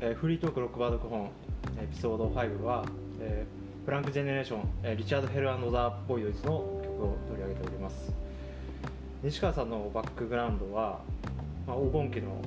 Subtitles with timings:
[0.00, 1.30] えーフリートークロックバードク本
[1.82, 2.84] エピソード5は、
[3.20, 8.12] えーフランク・ジェネレーション、えーリチャード・ヘルザ・ボイドイズの曲を取り上げております。
[9.22, 11.00] 西川さんのバックグラウンドは、
[11.66, 12.40] まあ、黄金期の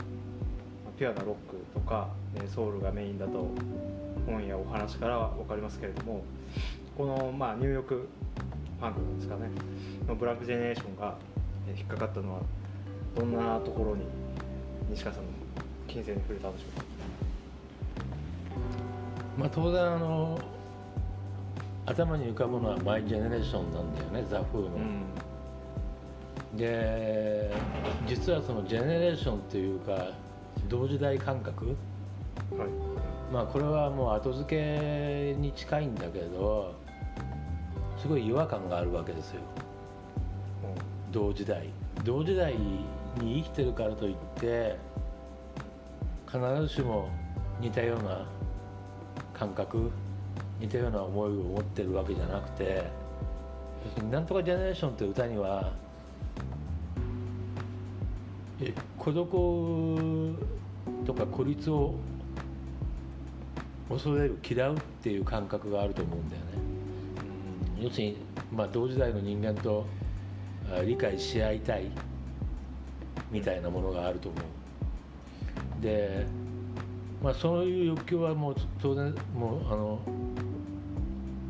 [0.97, 3.47] ピュアなロックとか、えソウルがメインだと
[4.25, 6.23] 本やお話からは分かりますけれども
[6.97, 8.07] この、まあ、ニューヨーク
[8.79, 9.49] パンクですかね
[10.07, 11.15] のブラック・ジェネレーションが
[11.75, 12.41] 引っかかったのは
[13.15, 14.03] どんなところに
[14.91, 15.29] 西川さんの
[15.87, 16.85] 金銭に触れたんでしょうか？
[19.37, 20.39] まあ、当然あの
[21.85, 24.77] 頭に浮かぶのはマイ・ジェネレーションなんだよねザ・フーの、
[26.55, 27.51] で
[28.07, 30.11] 実はそのジェネレーションというか
[30.69, 31.65] 同時代感覚。
[31.65, 31.75] はい。
[33.31, 36.75] まあこれはもう後付けに近いんだけど
[37.97, 39.41] すごい違和感があるわけですよ。
[41.11, 41.69] 同時代。
[42.03, 42.85] 同時代に
[43.19, 44.77] 生きてるからといって
[46.27, 47.09] 必ずしも
[47.59, 48.25] 似たような
[49.33, 49.91] 感覚
[50.59, 52.83] 似たような思いを持ってるわけじゃなくて
[54.09, 55.73] なんとかジェネレーションって歌には
[58.61, 60.37] え孤独
[61.05, 61.95] とか孤立を
[63.89, 66.47] 恐れる嫌うっていう感覚があると思うんだよね。
[67.81, 68.17] 要するに、
[68.51, 69.85] まあ、同時代の人間と
[70.71, 71.91] あ理解し合いたい
[73.29, 75.83] みたいなものがあると思う。
[75.83, 76.25] で、
[77.23, 79.99] まあ、そういう欲求はもう当然もうあの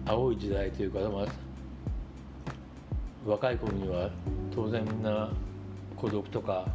[0.06, 1.26] 青い時代というか、まあ、
[3.26, 4.12] 若い頃には
[4.54, 5.32] 当然みんな
[5.98, 6.68] 孤独とか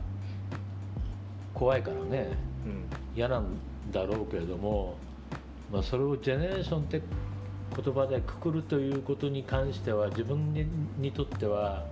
[1.54, 2.28] 怖いからね
[2.66, 3.44] うん嫌なん
[3.92, 4.96] だろうけれども、
[5.72, 7.00] まあ、それをジェネレーションって
[7.76, 10.66] 言葉でくくるということに関しては自分に
[10.98, 11.86] にとっては、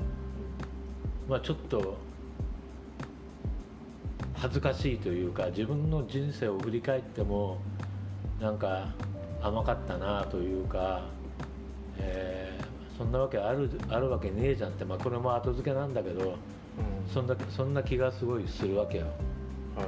[1.28, 1.98] まあ、ちょっと
[4.36, 7.58] 恥ずかしいというか自分の人生を振り返っても
[8.40, 8.88] なんか
[9.42, 11.04] 甘かったなというか、
[11.98, 16.36] えーそんなわけあるあるわけねえじゃんって、まあ、これも後付けなんだけどうん
[17.12, 19.04] そんなそんな気がすごいするわけよ。
[19.76, 19.86] はい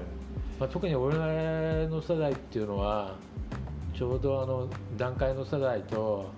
[0.60, 1.16] まあ、特に俺
[1.86, 3.16] の世代っていうのは
[3.96, 6.30] ちょうどあの段階の世代と、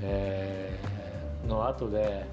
[0.00, 1.00] えー
[1.46, 2.24] の後で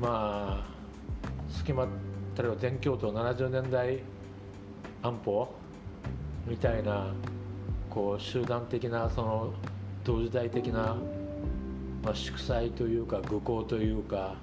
[0.00, 1.88] まあ隙間
[2.36, 4.00] 例えば全教頭70年代
[5.02, 5.52] 安保
[6.46, 7.12] みたいな
[7.88, 9.52] こう集団的なその
[10.04, 10.96] 同時代的な、
[12.02, 14.36] まあ、祝祭というか愚行というか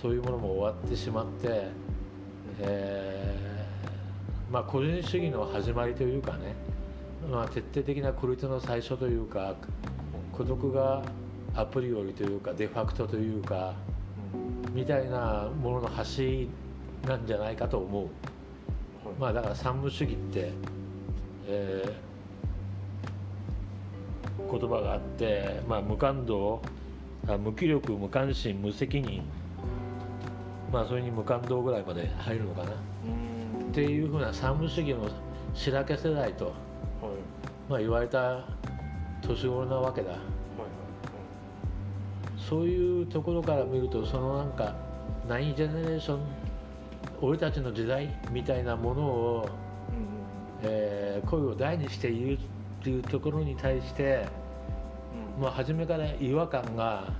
[0.00, 1.90] そういうものも終わってしまって。
[2.62, 3.50] えー
[4.50, 6.56] まあ、個人主義の始まりというかね、
[7.30, 9.54] まあ、徹底的な孤立の最初というか
[10.32, 11.02] 孤独が
[11.54, 13.74] アプリよりというかデファクトというか
[14.72, 16.48] みたいなものの端
[17.06, 18.06] なんじゃないかと思う、
[19.18, 20.52] まあ、だから三無主義って、
[21.46, 22.10] えー
[24.50, 26.62] 言葉があって、まあ、無感動
[27.28, 29.22] あ無気力無関心無責任
[30.72, 32.70] まあそれに無感動ぐらいまで入るのかな。
[32.70, 35.08] うんっていうふうな三無主義の
[35.54, 36.54] 白け世代と、はい。
[37.68, 38.44] まあ、言われた
[39.20, 40.10] 年頃なわけだ。
[40.10, 40.20] はい。
[42.36, 44.74] そういうところから見るとそのなんか
[45.28, 46.20] ナインジェネレーション
[47.22, 49.48] 俺たちの時代みたいなものを、
[50.62, 52.38] えー声を大にして言うっ
[52.82, 54.26] ていうところに対して、
[55.40, 57.12] まあ、初めから違和感が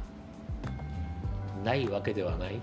[1.65, 2.61] ないわけではない。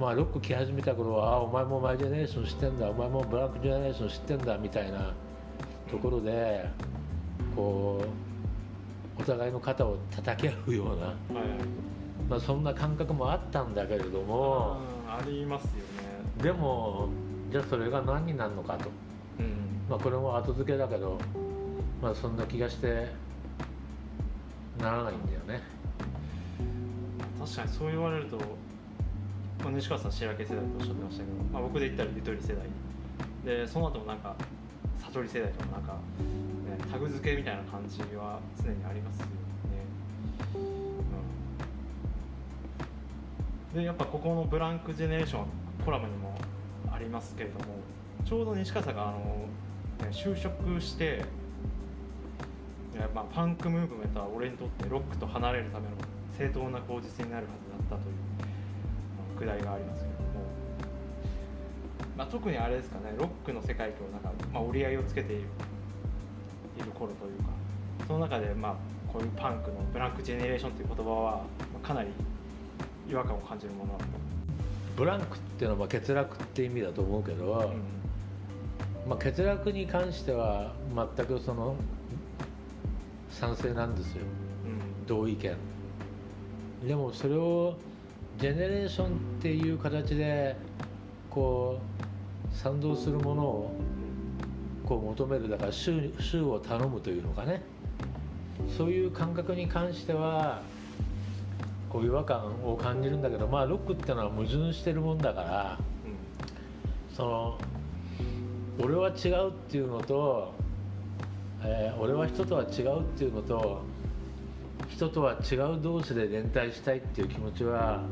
[0.00, 5.14] まあ、ロック来始めた頃はあお前もマイジェネレーション知ってんだお前もブラックジェネレーション知ってんだみたいな
[5.90, 6.68] ところで
[7.54, 8.04] こ
[9.18, 11.14] うお互いの肩を叩き合うような、はいはい。
[12.28, 16.05] まあ、そんな感覚もあったんだけれどもうんありますよね
[16.42, 17.08] でも
[17.50, 18.90] じゃあそれが何になるのかと、
[19.38, 19.86] うん。
[19.88, 21.18] まあ、これも後付けだけど、
[22.02, 23.08] まあ、そんな気がして
[24.78, 25.62] ならないんだよね。
[27.38, 32.66] 確かにそう言われると、まあ、西川さん白毛世代とおっしゃってましたけど、まあ、僕で言ったらゆとり世代。
[33.44, 34.34] でその後もなんか
[34.98, 35.98] 悟り世代とかなんか、ね、
[36.90, 39.32] タグ付けみたいな感じは常にありますよね、
[43.72, 45.44] うん、でやっぱここのブランクジェネレーション
[45.86, 46.34] コラムにも
[46.92, 47.66] ありますけれども
[48.24, 49.18] ちょうど西川さんがあの、
[50.00, 51.24] ね、就職して
[53.14, 55.90] まあ、パンクムーブメントは俺にとってロックと離れるための
[56.36, 60.28] 正当な口実になるはずだったというくだりがありますけれども、
[62.16, 65.42] まあ、特にあれですかねロックの世界となんか、まあ、折り合いをつけている
[66.78, 67.50] いる頃というか
[68.06, 68.74] その中で、まあ、
[69.12, 71.44] こういうパンクのブランクジェネレーションという言葉は、ま
[71.84, 72.08] あ、かなり
[73.10, 74.04] 違和感を感じるものだと、
[74.96, 79.08] ブランクっていうのはまあ欠落って意味だと思うけど、うん。
[79.08, 80.72] まあ、欠落に関しては
[81.16, 81.76] 全くその
[83.30, 84.22] 賛成なんですよ。
[84.64, 85.06] うん。
[85.06, 85.56] 同意見。
[86.88, 87.76] でもそれを
[88.38, 89.10] ジェネレーションっ
[89.40, 90.56] ていう形で
[91.30, 91.78] こ
[92.52, 93.76] う賛同するものを
[94.86, 95.48] こう求める。
[95.48, 97.62] だから週週を頼むというのかね。
[98.76, 100.62] そういう感覚に関しては
[101.96, 105.78] こう違和感を感じるんだけどまあロックってのは矛盾してるもんだから
[107.16, 107.58] その
[108.78, 110.52] 俺は違うっていうのと、
[111.64, 113.80] えー俺は人とは違うっていうのと
[114.90, 118.02] 人とは違う同士で連帯したいっていう気持ちは、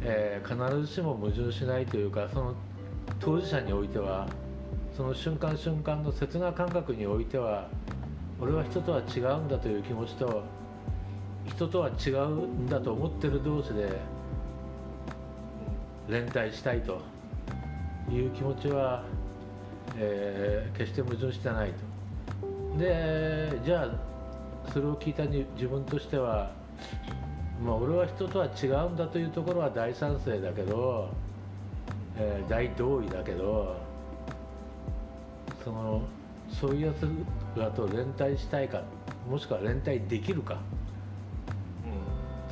[0.00, 2.54] えー必ずしも矛盾しないというかその
[3.20, 4.26] 当事者においては
[4.96, 7.68] その瞬間瞬間の切な感覚においては
[8.40, 10.42] 俺は人とは違うんだという気持ちと
[11.46, 13.88] 人とは違うんだと思ってる同士で
[16.08, 17.00] 連帯したいと
[18.10, 19.04] いう気持ちは、
[19.96, 22.78] えー決して矛盾してないと。
[22.78, 26.50] でじゃあそれを聞いたに自分としては、
[27.64, 31.10] まあ、俺は人とは違うんだというところは大賛成だけど、
[32.18, 33.76] えー大同意だけど
[35.62, 36.02] その
[36.50, 37.08] そういうやつ
[37.58, 38.82] らと連帯したいか
[39.28, 40.58] もしくは連帯できるか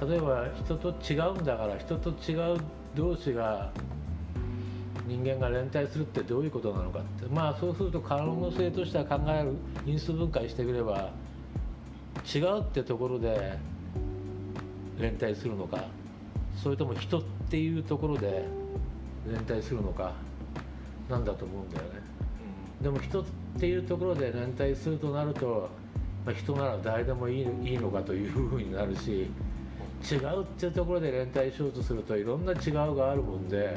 [0.00, 2.58] 例えば人と違うんだから人と違う
[2.94, 3.70] 同士が
[5.06, 7.26] 人間が連帯するってどういうことなのかって。
[7.26, 9.54] まあそうすると可能性としては考える
[9.86, 11.10] 因数分解してくれば
[12.34, 13.58] 違うってところで
[14.98, 15.84] 連帯するのか
[16.62, 18.46] それとも人っていうところで
[19.26, 20.12] 連帯するのか
[21.08, 22.00] なんだと思うんだよね。
[22.80, 23.24] でも人っ
[23.58, 25.68] ていうところで連帯するとなると、
[26.26, 29.30] まあ、人なら誰でもいいいいのかというふうになるし
[30.10, 33.76] 違うっていうところで連帯しようとするといろんな違うがあるもんで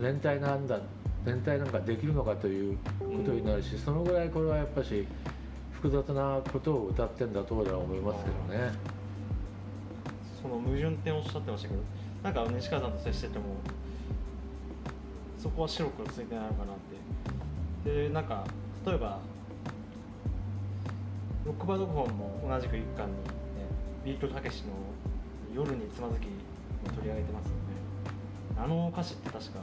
[0.00, 0.80] 連帯なんだ
[1.24, 5.06] 連帯なんかできるのかということになるし、そのぐらいこれはやっぱし
[5.70, 8.72] 複雑なことを歌ってんだと俺は思いますけどね。
[10.42, 11.82] その矛盾っておっしゃってましたけど
[12.24, 13.44] なんか西川さんと接してても
[15.38, 16.76] そこは白黒ついてないのかなっ
[17.84, 18.44] てでなんか
[18.84, 19.20] 例えば
[21.44, 23.20] ロックバドフォンも同じく一巻に、ね、
[24.04, 24.70] ビートたけしの
[25.54, 26.26] 「夜につまずき」
[26.88, 27.56] を取り上げてますよね。
[28.56, 29.60] あの歌詞って確か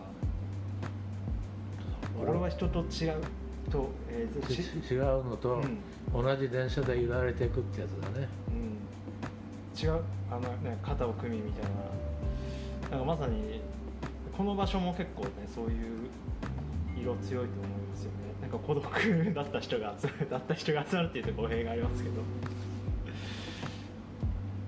[2.21, 3.21] 「俺は人と違う」
[3.69, 5.77] と、えー違うのと、うん。
[6.11, 8.27] 同じ電車で揺られていくってやつだね。
[8.47, 10.01] うん、違う
[10.31, 11.63] あの、ね、肩を組みみたい
[12.89, 12.97] な。
[12.97, 13.61] なんかまさに
[14.35, 16.09] この場所も結構ねそういう
[16.99, 18.17] 色強いと思いますよね。
[18.41, 18.83] なんか孤独
[19.33, 22.15] だった人が集まるだった人が集まるっていうと語弊がありますけど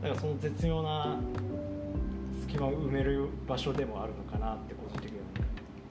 [0.01, 1.19] だかその絶妙な
[2.41, 5.25] 隙間を埋める場所でもあるのかなって個人的には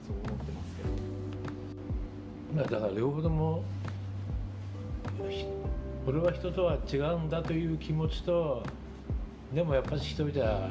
[0.05, 0.83] そう思ってますけ
[2.55, 3.63] どまだから両方とも
[6.05, 8.63] 俺は人とは違うんだという気持ちと
[9.53, 10.69] でもやっぱり人じゃ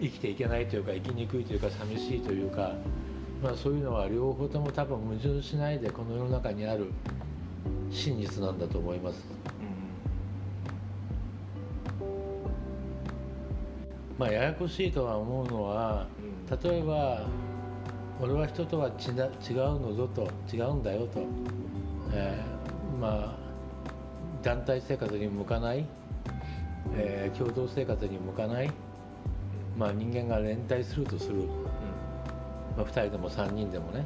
[0.00, 2.72] 生きていけないというか生きにくいというか寂しいというか、
[3.42, 6.90] まあ、そういうのは両方とも多分矛盾しないでこの世の中にある
[7.90, 9.24] 真実なんだと思います。
[14.22, 16.06] まあ、ややこしいとは思うのは
[16.50, 16.60] うん。
[16.70, 17.26] 例えば
[18.20, 21.24] 俺は人とは違うのぞと違うんだよと、
[22.12, 23.42] えーまあ
[24.44, 25.84] 団体生活に向かない、
[26.94, 28.70] えー共同生活に向かない、
[29.76, 31.48] まあ、人間が連帯するとする、
[32.76, 34.04] まあ、2人でも3人でもね。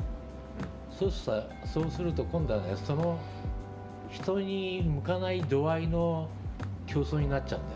[0.98, 3.18] そうさそうすると今度はねその
[4.10, 6.30] 人に向かない度合いの
[6.86, 7.75] 競争になっちゃうんだよ。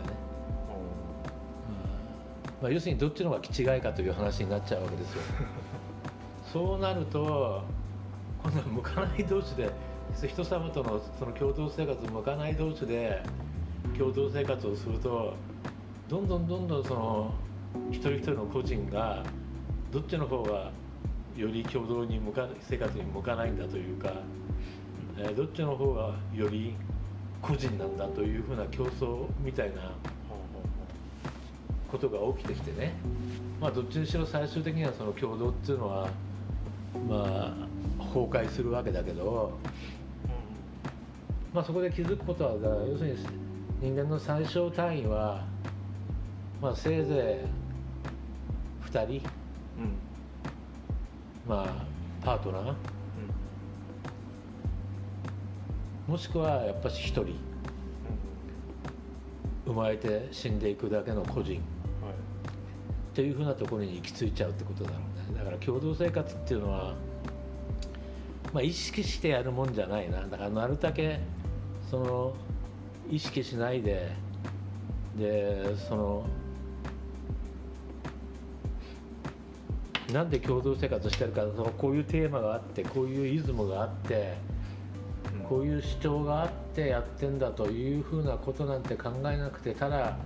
[2.61, 5.21] まあ、要するにどっちの方が違いかという話になっちゃうわけですよ。
[6.53, 7.63] そうなると
[8.43, 9.71] 今度は向かない同士で
[10.27, 13.23] 人様とのその共同生活向かない同士で
[13.97, 15.33] 共同生活をすると
[16.09, 17.33] どんどんどんどんその
[17.89, 19.23] 一人一人の個人が
[19.91, 20.71] どっちの方が
[21.35, 24.11] より共同に向か生活に向かないんだというか、
[25.17, 26.75] えーどっちの方がより
[27.41, 29.93] 個人なんだというふうな競争みたいな
[31.91, 32.93] ことが起きてきてね、
[33.59, 36.09] まあ、どっちにしろ最終的にはその共同っていうのは、
[37.09, 37.53] ま
[37.99, 39.51] あ、崩壊するわけだけど、
[41.53, 43.17] まあ、そこで気づくことはだ要するに
[43.81, 45.45] 人間の最小単位は、
[46.61, 47.45] まあ、せいぜ
[48.85, 49.13] い2人、うん。
[49.13, 49.21] うん
[51.47, 51.85] まあ、
[52.23, 52.73] パートナー。
[56.07, 57.35] もしくはやっぱし1人。
[59.65, 61.55] 生まれて死んでいくだけの個人。
[61.55, 61.80] はい
[63.11, 64.95] っていうふうなところに行き着いちゃうってことだろ
[65.27, 65.37] うね。
[65.37, 66.95] だから共同生活っていうのは
[68.53, 70.21] まあ、意識してやるもんじゃないな。
[70.27, 71.19] だからなるだけ
[71.89, 72.33] その
[73.09, 74.11] 意識しないで
[75.17, 76.25] でその
[80.13, 84.33] なんで共同生活してるかそのこういうテーマがあってこういうイズムがあって
[85.47, 90.17] こういう主張があってやってんだというふうなことなんて考えなくてただ、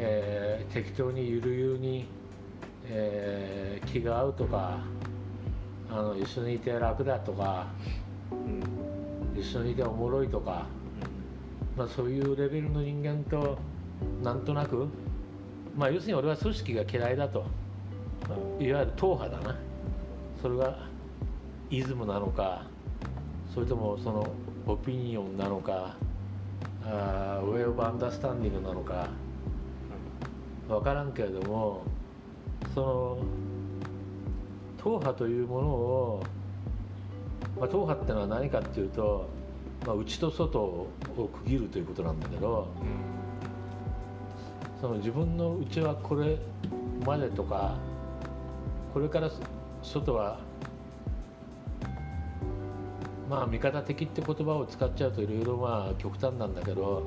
[0.00, 2.06] えー適当にゆるゆるに、
[2.84, 4.80] えー気が合うとか
[5.90, 7.66] あの一緒にいて楽だとか
[8.30, 8.38] うん。
[8.38, 8.88] うん
[9.38, 10.66] 一緒にいておもろいとか、
[11.76, 13.56] まあ、そういうレベルの人間と
[14.22, 14.88] なんとなく、
[15.76, 17.44] まあ、要するに俺は組織が嫌いだと、
[18.28, 19.56] まあいわゆる党派だな。
[20.42, 20.78] それが
[21.70, 22.62] イズムなのか
[23.52, 24.26] それともその
[24.66, 25.96] オピニオンなのか
[26.84, 29.08] あーウェイ・オブ・アンダースタンディングなのか
[30.68, 31.82] 分からんけれども
[32.74, 33.18] その
[34.76, 36.22] 党派というものを、
[37.58, 39.28] まあ、党派ってのは何かっていうと、
[39.86, 42.68] まあ、内と外を区切るということなんだけど
[44.80, 46.36] その自分の内はこれ
[47.04, 47.74] までとか
[48.92, 49.30] これから
[49.82, 50.38] 外は
[53.28, 57.02] まあ味方的って言葉を使っちゃうといろいろまあ極端なんだけど、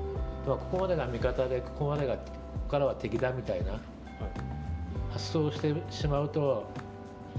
[0.46, 2.16] まあ、ここまでが味方でここまでが
[2.52, 3.80] ここからは敵だみたいなはい
[5.12, 6.66] 発想をしてしまうと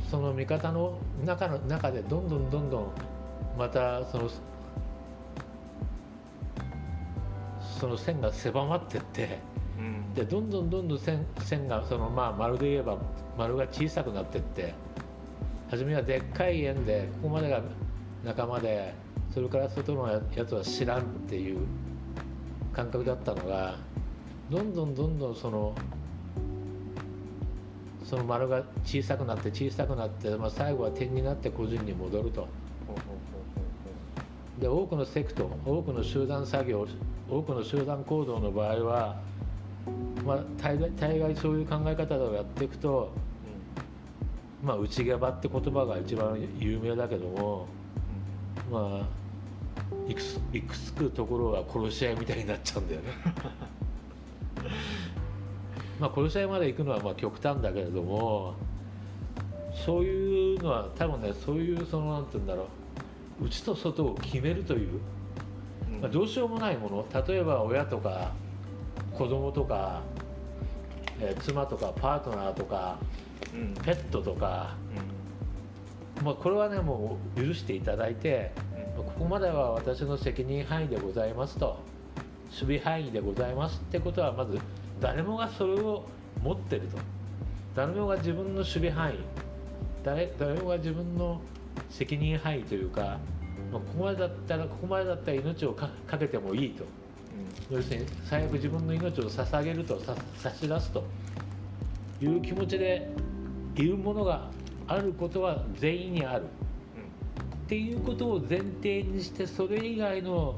[0.09, 2.91] その味方の中の中でどんどんどんどん
[3.57, 4.29] またその
[7.79, 9.39] その線が狭まってって
[9.77, 10.13] うん。
[10.13, 12.97] でどんどんどんどん線線がそのまあ丸で言えば
[13.37, 14.73] 丸が小さくなってって
[15.69, 17.61] 初めはでっかい円でここまでが
[18.23, 18.93] 仲間で
[19.33, 21.59] それから外のやつは知らんっていう
[22.71, 23.77] 感覚だったのが
[24.49, 25.73] どんどんどんどんその
[28.03, 32.47] その丸が小さくなって小さくなって、まあ、最後は点になって個人に戻ると
[34.59, 36.87] で多くのセクト多くの集団作業
[37.29, 39.15] 多くの集団行動の場合は、
[40.25, 43.11] まあ、大概大概そういう考え方をやっていくと、
[44.61, 47.67] まあ、内側って言葉が一番有名だけども、
[48.71, 49.07] まあ、
[50.07, 50.21] いく
[50.53, 53.07] いくつくところは殺し合いみたいになっちゃうんだよね。
[55.99, 58.55] まあ殺し合いまで行くのはまあ極端だけれども
[59.73, 62.63] そういうのは多分ねそういうそのなんて言うんだろ
[63.41, 64.99] う内と外を決めるという、
[65.91, 66.01] うん。
[66.01, 68.31] まあ、どうしようもないもの例えば親とか
[69.17, 70.01] 子供とか、
[71.19, 72.97] えー妻とかパートナーとか
[73.53, 73.73] うん。
[73.83, 74.75] ペットとか、
[76.23, 78.51] まあ、これはねもう許していただいて
[78.97, 79.03] うん。
[79.03, 81.77] ここまでは私の責任範囲でございますと
[82.53, 84.59] 守備範囲でございますってことはまず
[85.01, 86.05] 誰もがそれを
[86.41, 86.97] 持ってると。
[87.75, 89.15] 誰もが自分の守備範囲
[90.03, 91.41] 誰誰もが自分の
[91.89, 93.17] 責任範囲というか、
[93.71, 96.83] まあ、ここまでだったらここまでだったら命をかかけてもいいと。
[97.71, 101.03] 要するに最悪自分の命を捧げるとさ差し出すと。
[102.21, 103.09] いう気持ちで
[103.75, 104.49] いるものが
[104.87, 106.43] あることは全員にある。
[106.43, 110.55] っていうことを前提にしてそれ以外の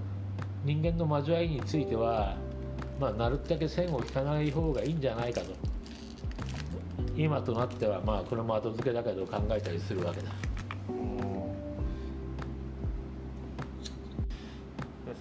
[0.66, 2.36] 人間の交わりについては、
[3.00, 5.54] まあ、なるだけ線を引かない方がいいんじゃないかと。
[7.16, 10.32] 今となってはまあこれも後付けだけど考えたりするわけだ。
[10.90, 11.06] うん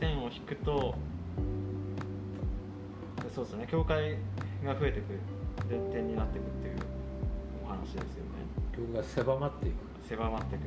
[0.00, 0.94] 線を引くと
[3.34, 4.16] そうですね境界
[4.64, 5.20] が増えてくる
[5.68, 6.76] 前提になっていくっていう
[7.64, 8.08] お話ですよね。
[8.74, 9.74] 曲が狭まっていく。
[10.08, 10.62] 狭まっていく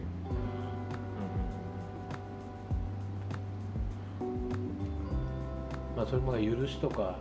[5.98, 7.18] まあそれも許しとか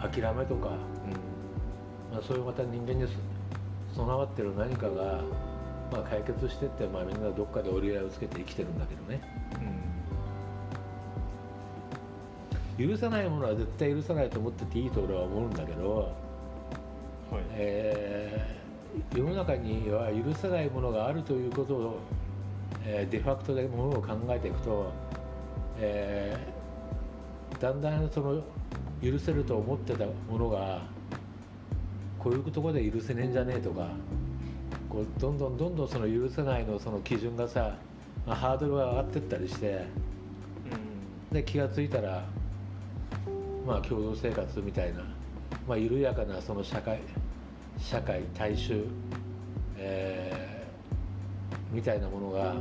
[0.00, 0.70] 諦めとか、
[2.12, 3.06] まあ、そういうまた人間に
[3.94, 5.22] 備わってる何かが、
[5.92, 9.20] まあ、解決してって、まあ、みんなどっかで折り合いをつけて生きてるんだけどね。
[9.54, 9.62] うん。
[9.62, 9.88] うん
[12.78, 16.12] 許さないものは絶対許さないと思ってていいと俺は思うんだけど、
[17.30, 17.42] はい。
[17.50, 18.58] えー
[19.16, 21.98] 世の中には許せないものがあるということを、
[22.84, 24.92] えーデファクトでものを考えていくと、
[25.78, 26.58] えー
[27.60, 28.42] だんだんその
[29.02, 30.82] 許せると思ってたものが
[32.18, 33.88] こういうところで許せねえんじゃねえとか
[34.88, 37.76] こうどんどんどんどんその許せないのその基準がさ、
[38.26, 39.86] まあ、ハードルが上がってったりして
[41.30, 41.34] うん。
[41.34, 42.24] で気が付いたら
[43.66, 45.00] まあ共同生活みたいな、
[45.66, 47.00] まあ、緩やかなその社会
[47.78, 48.84] 社会大衆、
[49.76, 50.48] えー
[51.70, 52.54] みたいなものが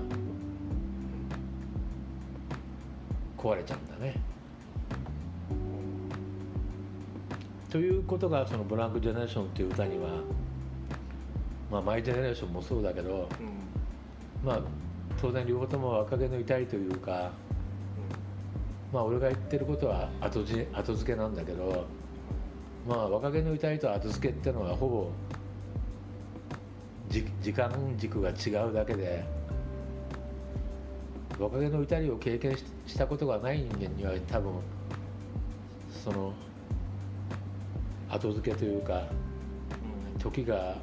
[3.48, 4.16] 壊れちゃうんだね。
[7.70, 10.10] ということがその「ブランク・ジェネレーション」っていう歌には、
[11.70, 14.62] まあ、マイ・ジェネレーションもそうだけどうんまあ
[15.22, 17.32] 当然両方とも若気の至りというか
[18.94, 21.86] まあ俺が言ってることは後じ後付けなんだけど
[22.88, 25.10] まあ若気の至りと後付けってのはほぼ
[27.10, 29.26] じ時間軸が違うだけで
[31.38, 34.54] 若気の至りを経験ししたことがない人間には多分
[36.04, 36.34] その
[38.10, 39.04] 後付けというか
[40.14, 40.76] うん時が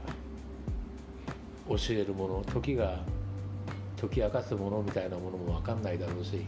[1.69, 3.01] 教えるもの時が
[3.99, 6.47] 解き明かすものみたいなものも分かんないだろうし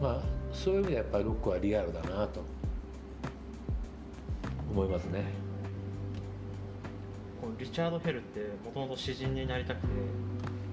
[0.00, 0.02] うん。
[0.02, 2.42] まあそういう意味でやっぱりロックはリアルだなと
[4.70, 5.50] 思いますね。
[7.58, 9.88] リチャード・ヘルってもともと詩人になりたくて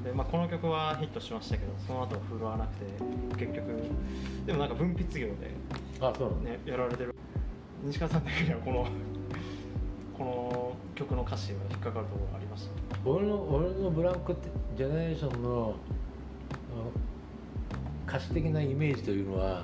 [0.06, 3.68] で、まあ、この曲はヒットしましたけどその後は振るわなくて結局
[4.46, 5.34] でもなんか文筆業で、
[6.02, 7.14] あそうね、やられてる。
[7.84, 8.88] 西川さん的にはこの
[10.18, 12.98] この曲の歌詞は引っかかるところありました？
[13.10, 14.36] 俺の俺のブランク
[14.76, 15.76] ジェネレーションの
[18.08, 19.64] あ歌詞的なイメージというのは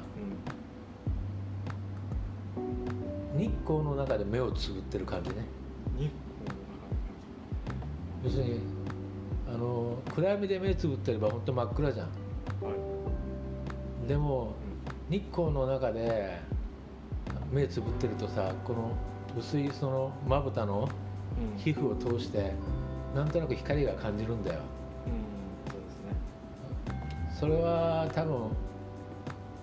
[3.35, 5.35] 日光の中で目をつぶってる感じね。
[5.99, 6.11] うん日
[8.23, 8.59] 要するに
[9.53, 12.07] あの暗闇で目つぶってれば本当真っ暗じゃん。
[12.07, 12.71] は
[14.05, 14.07] い。
[14.07, 14.55] でも
[15.09, 16.39] 日光の中で
[17.51, 18.91] 目つぶってるとさこの
[19.37, 20.89] 薄いそのまぶたの
[21.39, 21.57] うん。
[21.59, 22.53] 皮膚を通して
[23.15, 24.59] なんとなく光が感じるんだよ。
[25.05, 27.35] うんそうですね。
[27.39, 28.49] それは多分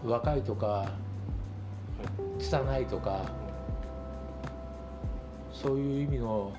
[0.05, 0.85] 若いとかは
[2.39, 2.43] い。
[2.43, 3.23] 拙いとか
[5.53, 6.53] そういう意味の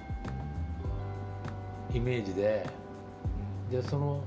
[1.94, 2.81] イメージで
[3.72, 4.22] でその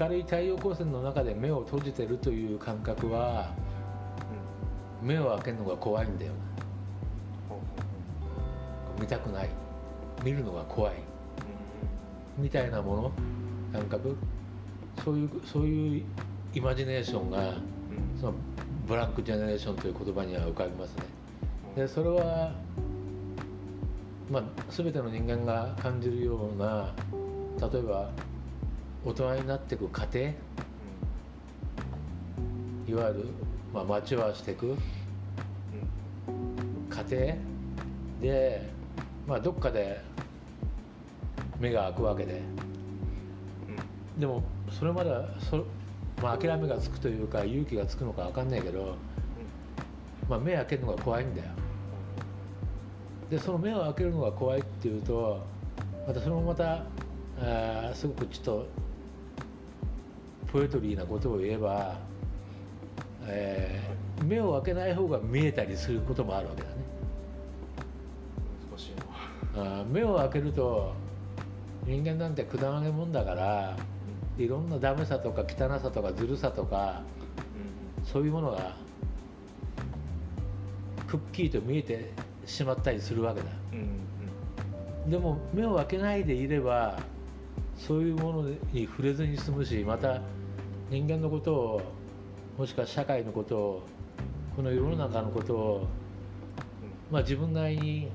[0.00, 3.52] 明るい太陽光線の中で目を閉じてるという感覚は
[5.02, 5.08] うん。
[5.08, 6.32] 目を開けるのが怖いんだよ。
[7.48, 9.50] ほうほうほ見たくない。
[10.22, 10.94] 見るのが怖い。
[12.38, 13.12] みたいなもの？
[13.72, 14.16] 感覚？
[15.04, 16.02] そういうそういう
[16.54, 17.46] イマジネーションがうん。
[17.46, 17.60] うん
[18.20, 18.34] その
[18.86, 21.04] ブランクジェネレーションという言葉には浮かびますね。
[21.76, 21.82] うん。
[21.82, 22.52] でそれは
[24.30, 26.92] まあ全ての人間が感じるような
[27.60, 28.10] 例えば
[29.04, 30.18] 大人になっていく過程
[32.86, 33.26] いわゆる、
[33.72, 34.78] まあ、マチュアしていくうん。
[36.88, 37.16] 過程
[38.20, 38.70] で、
[39.26, 40.00] まあ、どっかで
[41.58, 42.42] 目が開くわけで。
[44.14, 44.20] うん。
[44.20, 45.64] でもそれまではそ、
[46.22, 48.96] まあ、諦めがつくというか勇気がつくのか分かんないけど、
[50.28, 51.48] まあ、目開けるのが怖いんだよ
[53.34, 55.44] でその目を開けるのが怖いっていうと
[56.06, 56.84] またそれもまた
[57.40, 58.66] あーすごくちょっと
[60.52, 61.98] ポエトリーなことを言えば、
[63.26, 63.94] えー
[64.24, 66.76] 目を開けない方が見えたりすることもあるわけだね。
[68.70, 70.94] 難しいなあー目を開けると
[71.84, 73.76] 人間なんてくだらねえもんだから
[74.38, 77.02] いろんなダメさとか汚さとかずるさとか
[78.04, 78.76] そういうものが
[81.08, 82.12] くっきりと見えて
[82.46, 83.46] しまったりするわけだ。
[83.72, 83.84] うんうん。
[83.84, 83.88] う
[85.08, 86.98] んでも目を開けないでいれば
[87.76, 90.22] そういうものに触れずに済むしまた
[90.90, 91.82] 人間のことを
[92.56, 93.86] もしくは社会のことを
[94.56, 95.86] この世の中のことを、
[97.10, 98.08] まあ、自分なりに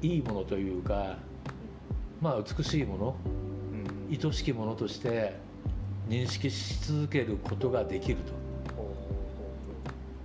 [0.00, 1.18] いいものというか、
[2.20, 3.16] まあ、美しいもの
[4.08, 4.26] うん。
[4.26, 5.36] 愛しきものとして
[6.08, 8.32] 認識し続けることができると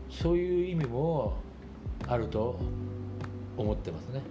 [0.09, 1.33] そういう意味も
[2.07, 2.59] あると
[3.57, 4.21] 思ってますね。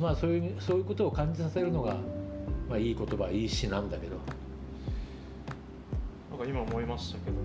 [0.00, 1.96] まあそういうそういうことを感じさせるのが、
[2.68, 4.16] まあ、いい言葉いい詩なんだけど、
[6.30, 7.36] なんか今思いましたけど、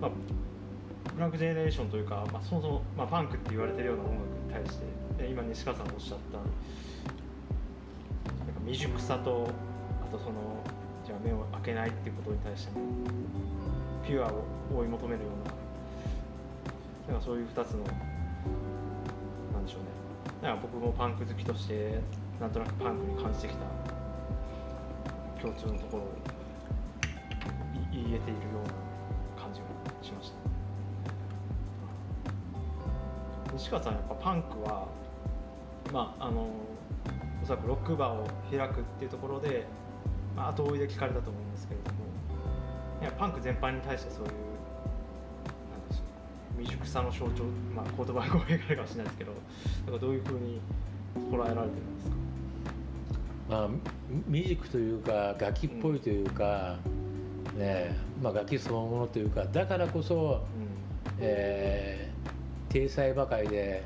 [0.00, 0.10] まあ、
[1.14, 4.78] ブランクジェネレーションというか、まあ、そもそも、まあ、パンクって言われてるような音楽に対し
[5.18, 6.46] て今西川さんがおっしゃったなん
[8.54, 9.48] か未熟さと
[10.02, 10.32] あとその
[11.04, 12.80] じゃあ目を開けないっていうことに対しての
[14.06, 14.44] ピュアを
[14.74, 15.51] 追い求めるような
[17.12, 17.84] なんかそういう2つの
[19.52, 19.88] なんでしょうね。
[20.40, 22.00] なんか僕もパンク好きとして
[22.40, 23.66] なんとなくパンクに感じてきた
[25.38, 26.08] 共通のところを
[27.92, 28.18] 言えているよ
[28.64, 28.66] う
[29.36, 29.66] な感じが
[30.02, 30.36] しました。
[33.52, 34.88] 西川さんやっぱパンクは
[35.92, 36.48] まああの
[37.42, 39.66] おそらくロックバーを開くっていうところで、
[40.34, 41.98] まあ、後追いで聞かれたと思うんですけれども
[43.02, 44.51] いやパンク全般に対してそういう
[46.62, 47.44] 未熟さの象徴、
[47.74, 49.32] まあ、言葉が語弊があるかもしれないですけど
[49.86, 50.60] なんかどういうふうに
[51.30, 52.16] 捉えられてるんですか？
[53.50, 53.68] まあ、
[54.26, 56.78] み未熟というかガキっぽいというか、
[57.56, 60.42] ねまあ、ガキそのものというかだからこそ、
[61.18, 63.84] えー、体裁ばかりで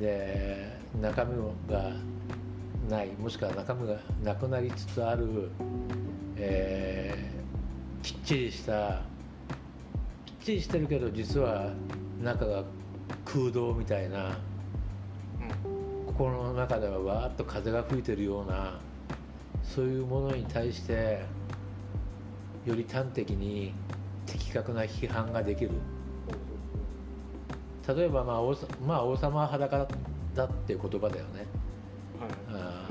[0.00, 1.36] で中身
[1.72, 1.92] が
[2.90, 5.50] ないもしくは中身がなくなりつつある、
[6.36, 7.36] えー
[8.02, 9.00] きっちりした
[10.46, 11.72] ちりしてるけど実は
[12.22, 12.62] 中が
[13.24, 14.38] 空洞みたいな
[15.66, 16.06] うん。
[16.06, 18.78] 心の中ではわーっと風が吹いてるような
[19.64, 21.24] そういうものに対して
[22.64, 23.74] より端的に
[24.24, 25.72] 的確な批判ができる。
[27.88, 29.86] 例えば、まあ王さまあ、王様は裸
[30.34, 31.46] だっていう言葉だよね、
[32.20, 32.30] はい。
[32.48, 32.88] あ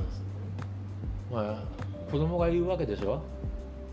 [1.32, 3.22] まあ、子供が言うわけでしょ？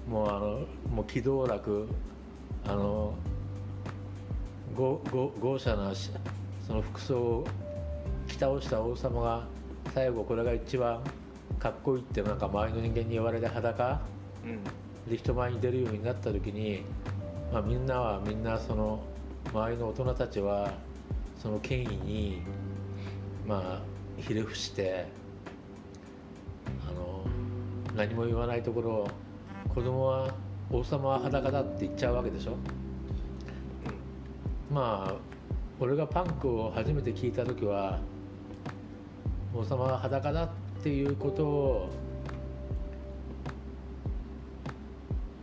[0.09, 0.61] もうあの
[0.95, 1.89] もう気道楽
[2.65, 3.15] あの
[4.77, 6.11] ごご豪奢なし
[6.67, 7.47] その服装を
[8.27, 9.47] 着倒した王様が
[9.95, 11.03] 最後これが一番
[11.59, 14.01] かっこいいってなんか周りの人間に言われて裸
[14.45, 15.11] うん。
[15.11, 16.85] で人前に出るようになった時に、
[17.53, 19.03] まあ、みんなはみんなその
[19.53, 20.73] 周りの大人たちは
[21.41, 22.43] その権威に
[23.47, 25.07] まあひれ伏して
[26.89, 27.25] あの
[27.97, 29.09] 何も言わないところを
[29.75, 30.33] 子供は
[30.71, 32.57] 王様は裸だって言っちゃうわけでしょ？
[34.73, 35.15] まあ
[35.79, 38.01] 俺がパンクを初めて聞いた時は
[39.55, 40.49] 王様は裸だっ
[40.83, 41.91] ていうことを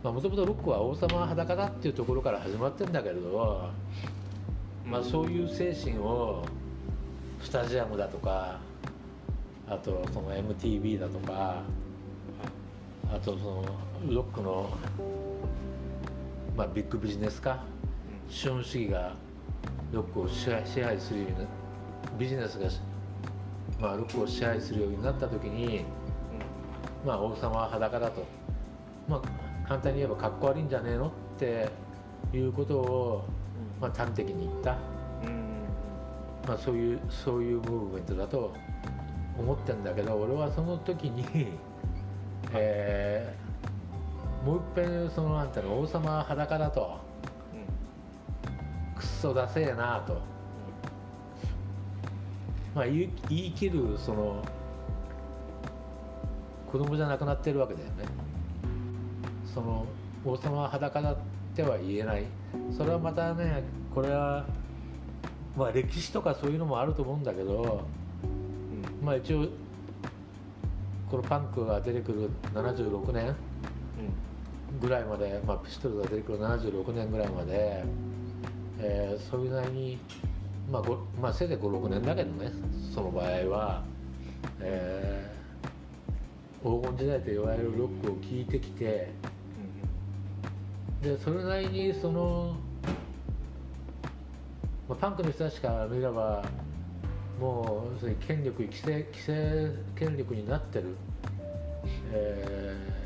[0.02, 3.70] もともとロックは王様は裸だっていうところから始まってんだけれど、
[4.86, 6.42] まあ、そういう精神を
[7.42, 8.58] スタジアムだとか
[9.68, 11.62] あとその MTV だとか
[13.12, 13.64] あとその
[14.08, 14.70] ロックの、
[16.56, 17.62] まあ、ビッグビジネス化
[18.30, 19.12] 資本主義が
[19.92, 20.64] ロックを支配
[20.98, 21.44] するようにな
[22.16, 22.68] ビジネスが、
[23.80, 25.84] まあ、ロックを支配するようになった時に、
[27.04, 28.24] まあ、王様は裸だと、
[29.08, 31.68] まあ、簡単に言えばかっこ悪いんじゃねえのって
[32.32, 33.24] いうことを、
[33.80, 34.78] まあ、端的に言った、
[35.24, 35.64] うん
[36.46, 38.54] まあ、そういうそういうムーブメントだと
[39.36, 41.48] 思ってんだけど俺はその時に、
[42.52, 43.50] えー
[44.40, 46.98] もう一遍そのなんていうの王様は裸だと。
[47.04, 47.09] うん
[49.00, 50.20] くっそダセえなと、
[52.74, 54.44] まあ、言い言い切るその
[56.70, 58.04] 子供じゃなくなってるわけだよね。
[59.52, 59.86] その
[60.24, 61.16] 王様は裸だっ
[61.56, 62.26] ては言えない。
[62.76, 64.44] それはまたねこれは
[65.56, 67.80] まあ歴史とかそういうのもあると思うんだけど
[68.22, 69.04] うん。
[69.04, 69.48] まあ一応
[71.10, 73.34] このパンクが出てくる76年
[74.80, 77.82] ぐらいまで、まあ、ピストルが出てくる76年ぐらいまで、
[78.82, 79.98] えーそういうなりに、
[80.70, 82.50] まあごまあ、せいぜい56年だけどね
[82.94, 83.82] その場合は、
[84.60, 85.40] えー
[86.62, 89.10] 黄金時代といわれるロックを聴いてきて
[91.02, 92.54] でそれなりにその、
[94.86, 96.44] まあ、パンクの人たちから見れば
[97.40, 100.96] もう権力規制規制権力になってる、
[102.12, 102.99] えー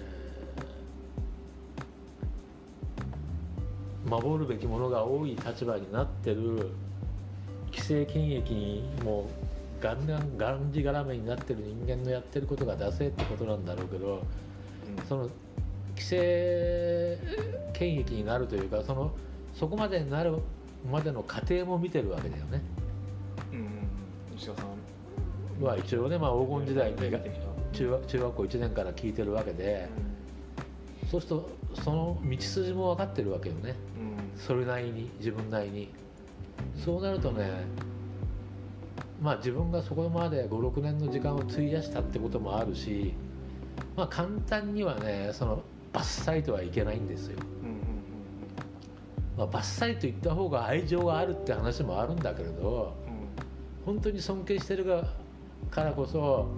[4.09, 6.71] 守るべきものが多い立場になってる
[7.67, 9.29] 規制権益にも
[9.81, 14.23] うがんがんがんじがらめになってる人間のやってることがダセえってことなんだろうけど
[15.09, 15.29] その
[15.95, 17.19] 規制
[17.73, 19.13] 権益になるというかその
[19.55, 20.39] そこまでになる
[20.91, 22.61] までの過程も見てるわけだよね。
[23.53, 23.59] うん。
[23.59, 23.67] うん
[24.37, 24.67] 石川さん。
[25.63, 26.97] まあ一応ね、まあ、黄金時代に
[27.73, 29.89] 中学中学校1年から聞いてるわけで
[31.11, 31.51] そうすると
[31.83, 33.77] その道筋も分かってるわけよね。
[33.94, 33.94] うん
[34.37, 36.05] それなりに自分なりに。
[36.85, 37.65] そうなるとね
[39.21, 43.15] まあ自分がそこまで56年の時間を費やしたってこともあるし
[43.97, 47.39] まあ簡単にはねそのバッサリとはいけないんですよ、
[49.37, 53.95] まあ、バッサリと言った方が愛情があるって話もあるんだけれどうん。
[53.95, 55.05] 本当に尊敬してるが
[55.71, 56.49] からこそ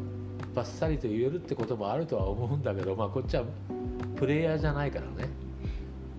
[0.55, 3.45] バッサリと言えるってこともあるとは思うんだけど、まあ、こっちは
[4.17, 5.29] プレイヤーじゃないからね。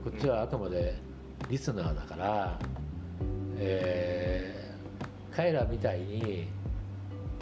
[0.03, 1.06] こっちはあくまで
[1.49, 2.59] リスナーだから、
[3.57, 4.57] えー
[5.37, 6.47] 彼らみたいに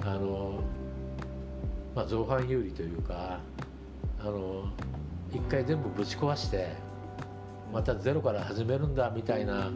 [0.03, 0.59] あの、
[1.95, 3.39] まあ、造反有利というか
[4.19, 4.69] あの
[5.31, 6.75] 一回全部ぶち壊して
[7.71, 9.71] またゼロから始めるんだみたいな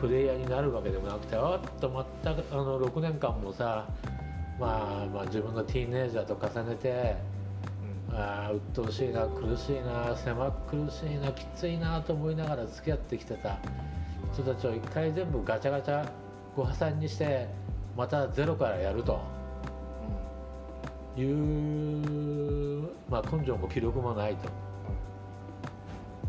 [0.00, 3.86] プレイヤーになるわけでもなくてあっと全くあの6年間もさ、
[4.58, 7.16] まあ、まあ自分のティーンエイジャーと重ねて
[8.12, 13.58] ああ鬱陶しいな苦しいな狭苦しいなきついなと思いながら付き合ってきてた
[14.32, 16.08] 人たちを一回全部ガチャガチャ
[16.56, 17.48] ご破産にして
[17.96, 19.20] またゼロからやると
[21.16, 24.48] いう、まあ、根性も気力もないと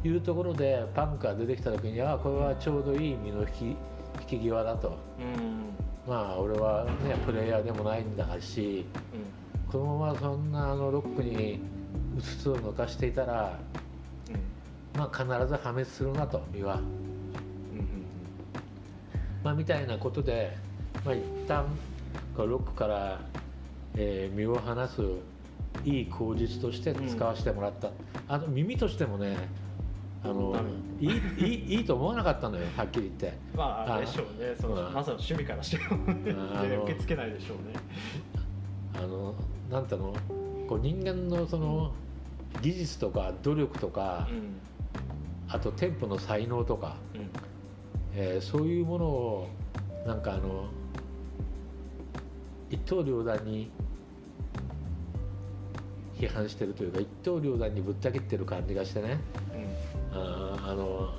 [0.08, 3.66] いうところでパンクが出てきた時にああこれはちょうどいい身の引き
[4.34, 4.98] 引き際だと。
[5.20, 5.44] うん。
[5.44, 5.62] うん
[6.08, 8.86] まあ俺はねプレイヤーでもないんだし
[9.72, 11.60] このままそんなあのロックに
[12.18, 13.58] うつつを抜かしていたら、
[14.30, 15.00] うん。
[15.00, 18.06] まあ、必ず破滅するなと身は、うんうん
[19.44, 20.58] まあ、みたいなことで、
[21.06, 21.66] まあ、一旦
[22.36, 23.22] ロックから、
[23.96, 25.02] えー身を離す
[25.86, 27.92] いい口実として使わせてもらった、
[28.28, 29.38] あの耳としてもね
[30.24, 30.54] あの
[31.00, 33.38] いいいいいいと思わなかったのよ はっきり言って。
[33.56, 34.56] まあでしょうね。
[34.60, 34.94] そのうん。
[34.94, 36.04] まずは趣味からしても
[36.56, 37.74] あの受け付けないでしょうね
[38.96, 39.36] あの
[39.70, 40.14] なんていうの？
[40.68, 41.92] こう人間のその
[42.62, 44.60] 技術とか努力とか、うん。
[45.48, 47.30] あとテンポの才能とか、うん。
[48.16, 49.48] えーそういうものを
[50.06, 50.66] なんかあの
[52.70, 53.70] 一刀両断に
[56.18, 59.20] 批判してるというか一刀両断にぶった切ってる感じがしてね。
[60.14, 60.18] うん。
[60.18, 61.14] あーあの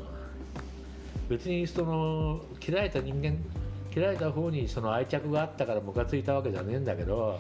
[1.29, 3.37] 別にその切られた人間
[3.91, 7.39] 切られた方にその愛着があったからムカついたわけじゃねえんだけど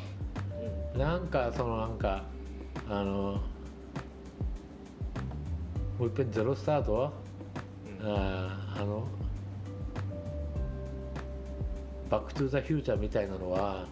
[0.96, 2.24] なんかそのなんか
[2.88, 3.40] あの
[5.98, 7.12] もういっぺんゼロスタート？
[8.00, 8.06] うん。
[8.06, 9.06] うんあーあの
[12.10, 13.86] バック・トゥ・ザ・フューチャーみたいなのは、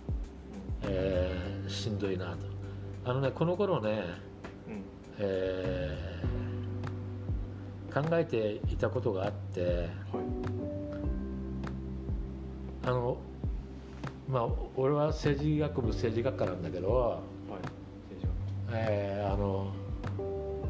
[0.82, 2.38] えーしんどいなと。
[3.06, 4.04] あのねこの頃ね、
[4.68, 4.84] うん。
[5.18, 6.30] えー
[7.92, 9.88] 考えていたことがあってはい。
[12.86, 13.16] あの
[14.30, 17.20] まあ俺は政治学部政治学科なんだけど、はい
[18.72, 19.72] えーあの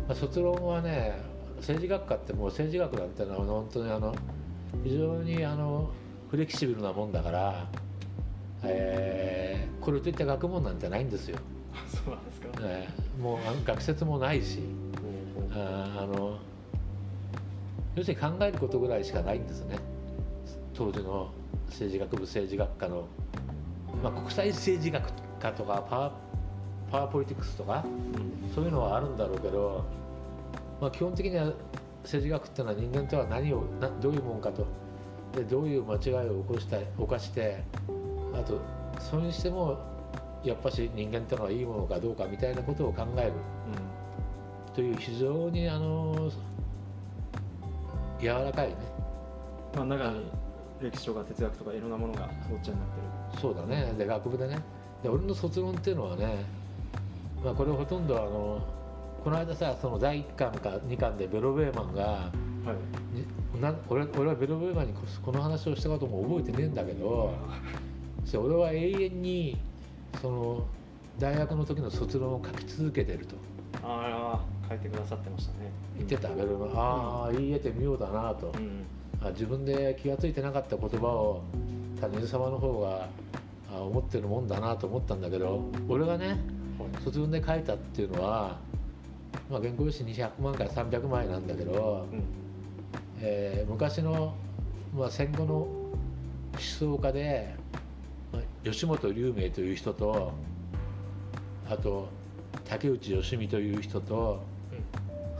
[0.09, 1.21] まあ卒論はね
[1.59, 4.15] 政治学科ってもう政治学なんてのは本当にあの
[4.83, 5.91] 非常にあの
[6.31, 7.67] フレキシブルなもんだから、
[8.63, 11.39] えーこれといった学問なんてないんですよ、
[11.75, 12.49] 学そうなんですか。
[12.61, 14.61] えーもうあの学説もないし
[15.53, 16.39] あーあの
[17.97, 19.79] 要するに考えることぐらいしかないんですね。
[20.75, 21.31] 当時の
[21.69, 23.07] 政治学部政治学科の、
[24.03, 26.13] まあ、国際政治学科とかパワー
[26.91, 28.55] パワーポリティクスとかうん。
[28.55, 29.85] そういうのはあるんだろうけど、
[30.81, 31.53] まあ、基本的には
[32.03, 34.67] 政治学っていうのは人間とは何をなどういうもんかと。
[35.35, 37.63] でどういう間違いを起こした犯して
[38.35, 38.61] あと
[38.99, 39.79] それにしても
[40.43, 43.33] やっぱし人間ってのはいいものかどうかみたいなことを考える。
[44.75, 46.31] という非常にあの
[48.21, 48.77] 柔らかいね。
[49.75, 50.31] まあ中に
[50.81, 53.93] 歴史とか哲学とかいろんなものがごっちゃになってそうだね。
[53.97, 54.59] で学部でね。
[55.03, 56.45] で俺の卒論っていうのはね、
[57.45, 58.63] まあ、これほとんどあの
[59.25, 63.57] この間さその第1巻か2巻でベロベーマンがるはい。
[63.57, 67.35] にな俺俺はベロベーマンにここの話をしたことも覚えてねえんだけど
[68.35, 69.59] 俺は永遠に
[70.21, 70.65] その
[71.19, 73.37] 大学の時の卒論を書き続けてると。
[73.83, 75.71] ああ書いてくださってましたね。
[75.97, 76.71] 言ってたベロベーマン。
[76.77, 78.53] ああ言い得てみようだなと。
[78.57, 78.85] うん。
[79.23, 81.43] あ自分で気が付いてなかった言葉を
[82.01, 83.09] 他人様の方が
[83.73, 86.39] あ思ってるもんだなと思ったんだけど俺がね
[86.81, 87.03] はい。
[87.05, 88.59] 卒論で書いたっていうのは、
[89.51, 92.23] まあ、原稿用紙200万から300枚なんだけど、うん。
[93.21, 94.35] えー昔の、
[94.97, 95.91] まあ、戦後の思
[96.59, 97.55] 想家で、
[98.33, 100.33] まあ吉本龍明という人と
[101.69, 102.09] あと
[102.65, 104.43] 竹内義美という人と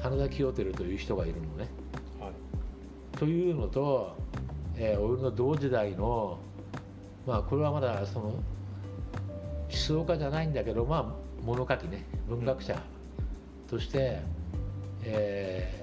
[0.01, 1.69] 花田清輝という人がいるのね。
[2.21, 3.19] はい。
[3.19, 4.15] というのと、
[4.77, 6.39] えー俺の同時代の
[7.27, 8.43] まあこれはまだその思
[9.71, 11.07] 想家じゃないんだけどまあ
[11.45, 12.81] 物書きね文学者
[13.69, 14.21] として、
[15.05, 15.81] えー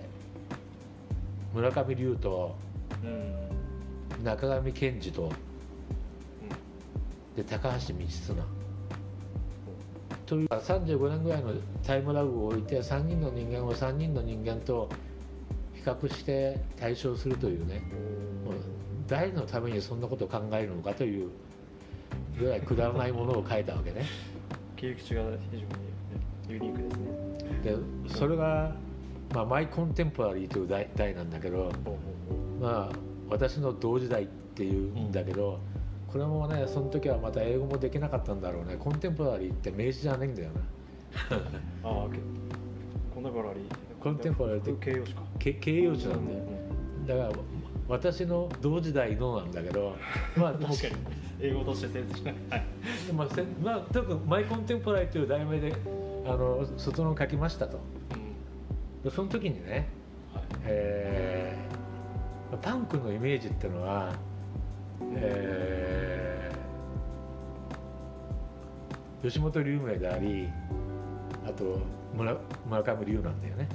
[1.53, 2.55] 村上龍と
[3.03, 4.23] うん。
[4.23, 5.31] 中上健二と
[7.35, 8.43] で高橋道綱。
[10.25, 11.53] という35年ぐらいの
[11.85, 14.89] タイムラグを置いて3人の人間を3人の人間と
[15.73, 17.81] 比較して対象するというね。
[18.45, 18.55] もう
[19.07, 21.29] 誰のためにそんなことを考えるのかという
[22.37, 24.05] ぐらいくだらないものを書いたわけね。
[24.75, 25.87] 切り口が非常に
[26.49, 27.07] ユニークですね。
[27.63, 28.75] でそれが、
[29.33, 31.71] まあ、マイ・コンテンポラリーという題題なんだけど
[32.61, 32.95] まあ
[33.29, 35.59] 私の同時代っていうんだけど、
[36.07, 38.77] これもねその時はまた英語もできなかったんだろうね。
[38.77, 41.37] コンテンポラリーって名詞じゃないんだよな。
[41.37, 41.41] う
[41.83, 42.19] ああけ
[43.13, 43.63] コンテンポラリー。
[44.01, 45.21] コンテンポラリーって形容詞か。
[45.39, 46.39] け形容詞なんだよ。
[47.07, 47.43] だから
[47.87, 49.95] 私の同時代のなんだけど
[50.35, 50.95] まあ確かに。
[51.39, 52.63] 英語として成立しないはい
[53.13, 55.71] まあ、せまあ、とにかくマイ・コンテンポラリーという題名で
[56.25, 57.77] あの卒論を書きましたと。
[58.15, 59.03] うん。
[59.03, 59.87] でその時にね、
[60.33, 60.43] はい。
[60.65, 61.77] えー
[62.61, 64.13] パンクのイメージっていうのは、
[65.13, 70.47] えー吉本龍明であり
[71.45, 71.79] あと
[72.15, 72.37] 村
[72.69, 73.67] 村上龍なんだよね。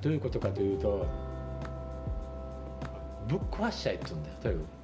[0.00, 1.06] どういうことかというと
[3.28, 4.78] ぶっ壊しちゃえって言うんだよとにかく。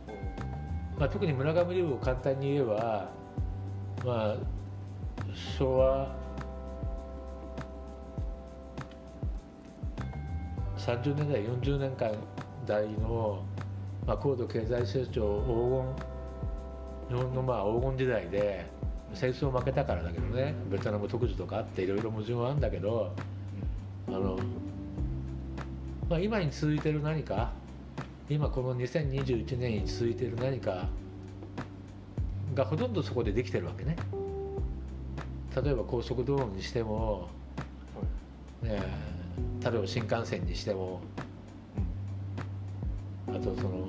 [1.01, 3.11] まあ、特に村上龍を簡単に言えば、
[4.05, 4.37] まあ、
[5.59, 6.15] 昭和
[10.77, 12.13] 30年代40年間
[12.67, 13.43] 代の、
[14.07, 15.97] まあ、高度経済成長黄
[17.09, 18.67] 金日本のまあ黄金時代で
[19.15, 23.13] 戦争負けたからだけどねベトナム特需とかあっていろいろ矛盾はあるんだけど
[24.09, 24.39] あの、
[26.09, 27.53] まあ、今に続いてる何か
[28.29, 30.89] 今この2021年に続いてる何か
[32.55, 33.97] がほとんどそこでできてるわけね。
[35.63, 37.29] 例えば高速道路にしても、
[38.63, 38.83] ね、
[39.63, 41.01] 例えば新幹線にしても
[43.29, 43.87] あとその、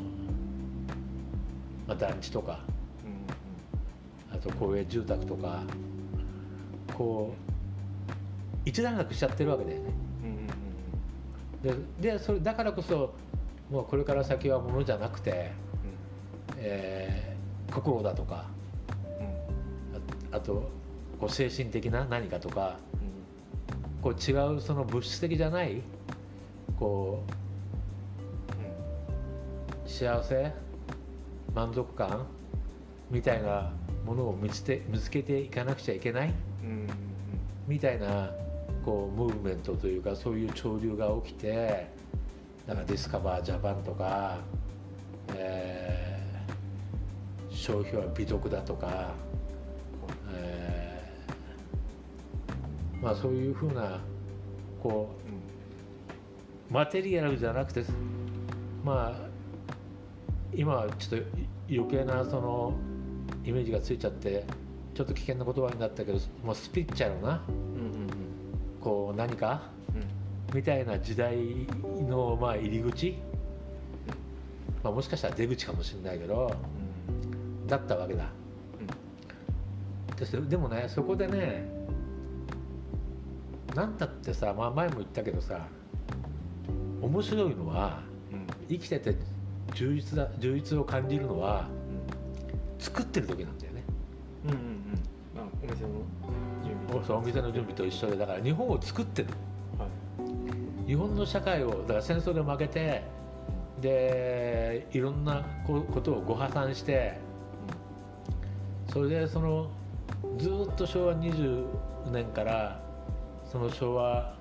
[1.87, 2.59] まあ、団地とか
[4.31, 5.63] あと公営住宅とか
[6.93, 10.05] こう一段落しちゃってるわけだよね。
[11.63, 13.13] ででそれだからこそ
[13.69, 15.51] もうこれから先はものじゃなくて、
[16.57, 17.35] えー
[17.71, 18.45] 心だとか
[20.31, 20.69] ああと
[21.19, 22.77] こう精神的な何かとか
[24.01, 25.81] こう違うその物質的じゃない
[26.79, 27.23] こ
[29.85, 30.53] う幸せ
[31.53, 32.25] 満足感
[33.09, 33.71] みたいな
[34.05, 36.33] ものを見つて見つけていかなくちゃいけない
[37.67, 38.31] みたいな
[38.83, 41.87] こうムーブメントというかそういう潮流が起きて
[42.67, 44.37] だからディスカバージャパンとか、
[45.35, 46.15] えー
[47.51, 49.13] 消費は美徳だとか、
[50.29, 54.01] えーまあそういうふうな
[54.83, 55.15] こ
[56.69, 57.83] うマテリアルじゃなくて
[58.83, 59.27] まあ
[60.53, 61.27] 今はちょっと
[61.69, 62.73] 余計なその
[63.43, 64.43] イメージがついちゃって
[64.93, 67.41] ちょっと危険な言葉になったけどもうスピリチュアルな
[68.81, 69.69] こう何か
[70.55, 71.35] みたいな時代
[72.07, 73.17] のまあ入り口、
[74.81, 76.55] まあ、もしかしたら出口かもしれないけど
[77.67, 78.29] だったわけだ、
[80.17, 81.69] でそでもねそこでね
[83.75, 85.67] なんだってさ、まあ、前も言ったけどさ
[87.01, 87.99] 面白いのは
[88.69, 89.17] 生きてて
[89.73, 91.67] 充実だ充実を感じるのは
[92.79, 93.83] 作ってる時なんだよね。
[94.47, 95.89] お店の
[96.63, 99.27] 準備そうお店の準備と一緒でだから日本を作ってる。
[99.27, 99.54] はい
[100.87, 103.03] 日本の社会をだから戦争で負けて
[103.81, 107.17] でいろんなこことをご破算して
[108.91, 109.69] それでその
[110.37, 111.65] ずーっと昭和20
[112.11, 112.79] 年から
[113.51, 114.35] その昭和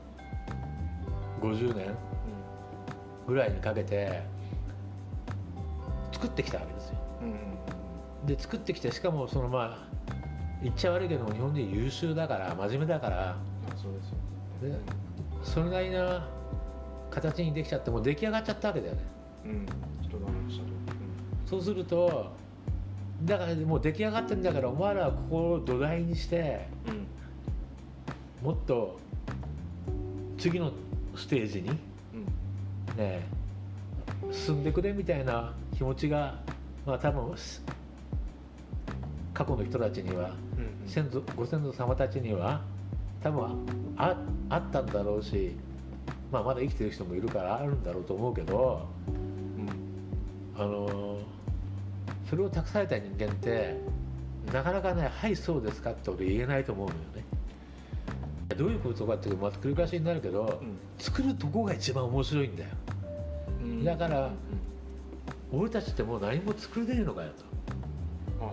[1.40, 1.94] 50年
[3.26, 4.22] ぐらいにかけて
[6.12, 6.94] 作ってきたわけですよ。
[8.26, 9.94] で作ってきてしかもそのまあ
[10.62, 13.36] 言っちゃ悪いけども日本人優秀だから真面目だからあ
[13.76, 15.04] そうですよで
[15.42, 16.26] それなりな
[17.14, 19.00] 形にできちゃってもう出来上がっちゃったわけだよね。
[19.44, 19.66] うん。
[21.46, 22.32] そうすると
[23.24, 27.06] だからもう出来上がってんだからお前らはここを土台にしてうん。
[28.46, 28.98] もっと
[30.36, 30.72] 次の
[31.14, 32.96] ステージにうん。
[32.96, 33.22] ね
[34.32, 36.40] 進んでくれみたいな気持ちが
[36.84, 37.34] まあ多分
[39.32, 40.88] 過去の人たちにはうん。
[40.88, 42.62] 先祖ご先祖様たちには
[43.22, 43.44] 多分
[43.96, 44.16] あ
[44.50, 45.56] あったんだろうし、
[46.34, 51.20] まあ、まだ生きてる人もいるからあるんだろうと思うけどうんあの
[52.28, 53.76] それを託された人間って
[54.52, 57.24] なかなかね「はいそうですか」って俺言えないと思うのよね。
[58.56, 60.60] どういうことかっていうとまた繰り返しになるけど、
[60.98, 62.68] 作るとこが一番面白いんだよ。
[63.62, 64.30] うんだから
[65.52, 67.30] 俺たちってもう何も作れねえのかよ
[68.40, 68.46] と。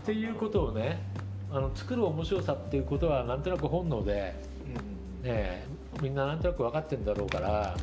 [0.00, 1.02] っていうことをね
[1.50, 4.34] あの作る面白さっていうことはなんとなく本能で、
[4.66, 5.66] うんうんねえ、
[6.00, 7.76] みんななんとなく分かってるんだろうから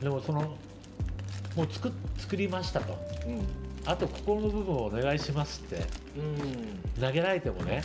[0.00, 0.56] でもその
[1.56, 2.92] もう作っ作りましたと。
[2.92, 3.46] はいうん。
[3.86, 5.86] あと心の部分をお願いしますって。
[6.16, 7.00] うん。
[7.00, 7.82] 投げられてもね、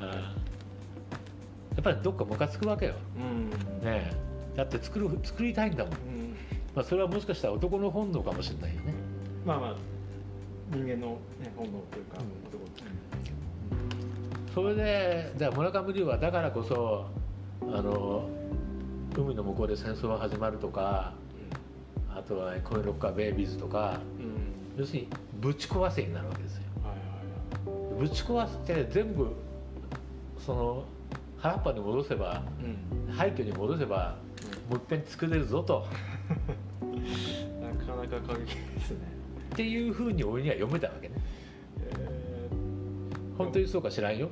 [0.00, 0.14] うんや
[1.80, 3.50] っぱりどっかムカつくわけよ、うん。
[3.84, 4.12] ねえ、
[4.56, 6.36] だって作る作りたいんだもん、うん。
[6.74, 8.92] まあ、それはもしかしたら男の本能かもしれないよね。
[9.46, 9.76] まあまあ
[10.72, 12.48] 人間のね本能というかうん。
[12.48, 12.68] 男
[14.52, 17.06] それでじゃあ村上龍はだからこそ
[17.62, 18.28] あの
[19.16, 21.12] 海の向こうで戦争が始まるとか
[22.14, 24.24] あとはコインロッカーベイビーズとかうん。
[24.24, 25.08] うん要するに
[25.40, 26.62] ぶち壊せになるわけですよ。
[26.84, 28.00] はいはいはい。
[28.00, 29.34] ぶち壊して全部
[30.38, 30.84] その
[31.36, 33.12] 原っぱに戻せばうん。
[33.12, 34.16] 廃墟に戻せば
[34.70, 35.84] もう一遍作れるぞと。
[36.80, 38.98] なかなか過激ですね。
[39.52, 41.14] っていうふうに俺には読めたわけね。
[41.90, 42.48] え
[43.36, 44.28] 本当にそうか知らんよ。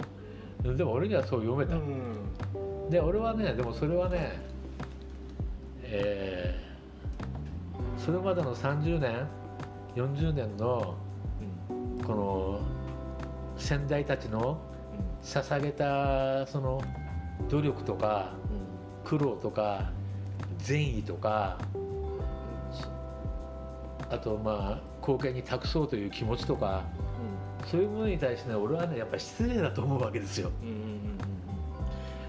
[0.63, 2.17] でも俺にはそう読めーた、うん
[2.91, 4.39] で俺はねでもそれはね
[5.83, 6.67] えー
[8.01, 9.27] それまでの30年
[9.97, 10.95] 40年の
[12.07, 12.61] この
[13.57, 14.59] 先代たちの
[15.25, 16.81] 捧げたその
[17.49, 18.33] 努力とか
[19.05, 19.91] 苦労とか
[20.59, 21.59] 善意とか
[24.11, 26.85] あとまあ貢献に託そうという気持ちとか
[27.69, 30.51] そういうものに対してね俺はねやっぱり失礼だと思うわけですよ。
[30.63, 30.83] うんうんうんう
[31.15, 31.16] ん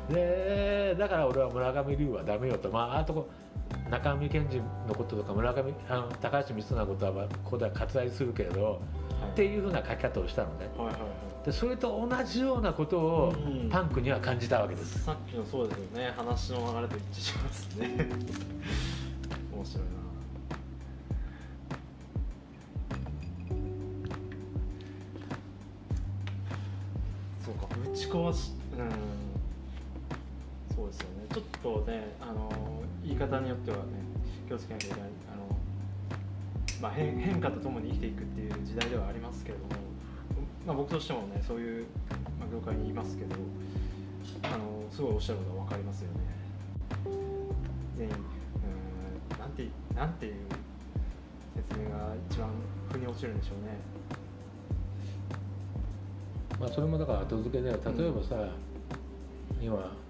[0.10, 2.70] でだから俺は村上龍はダメよと。
[2.70, 3.30] まああとこ
[3.90, 7.12] 中上健二のこととか村上あの高橋光成のことは
[7.44, 9.32] ここでは割愛するけれどはい。
[9.32, 10.68] っていうふうな書き方をしたのね。
[10.78, 11.46] はいはいはい。
[11.46, 13.70] でそれと同じようなことをうん。
[13.70, 15.04] パンクには感じたわけです。
[15.04, 16.14] さっきのそうですよね。
[16.16, 17.88] 話の流れと一致しますね。
[19.54, 20.08] 面白いな。
[27.44, 29.17] そうかぶち壊しうん
[30.88, 32.50] そうですよねちょっとねあの
[33.04, 33.84] 言い方によってはね
[34.48, 35.58] 気をつけなきゃいけないあの、
[36.82, 39.70] まあ、変変化とともに生きていくっていう時代ではありますけれども、
[40.66, 41.86] まあ、僕としてもねそういう、
[42.40, 43.36] まあ、業界にいますけど
[44.44, 46.20] あのすごいおっしゃることは分かりますよね。
[47.98, 50.34] 全員うんなんてなんていう
[51.56, 52.50] 説明が一番
[52.92, 53.98] 腑に落ちるんでしょうね。
[56.60, 57.80] まあそれもだから後付けで例え
[58.12, 58.36] ばさ、
[59.62, 60.07] 今、まあ、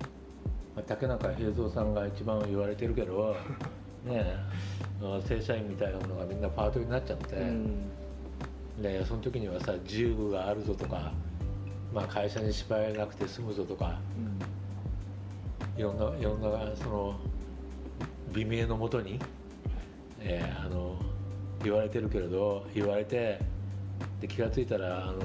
[0.86, 3.36] 竹中平蔵さんが一番言われてるけど
[4.06, 4.36] ね
[5.28, 7.90] 正社員みたいなものがみんなパートになっちゃって、うん。
[8.82, 11.12] でその時にはさ自由があるぞとか、
[11.94, 14.00] まあ、会社に縛られなくて済むぞとか
[15.76, 17.16] いろんないろんなその
[18.34, 19.20] 美名のもとに、
[20.20, 20.96] えーあの
[21.64, 23.40] 言われてるけれど言われて
[24.22, 25.20] で気が付いたらあの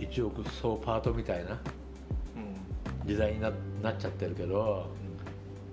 [0.00, 1.81] 一億総パートみたいなうん
[3.04, 3.50] 時代にな
[3.82, 4.86] なっちゃってるけど、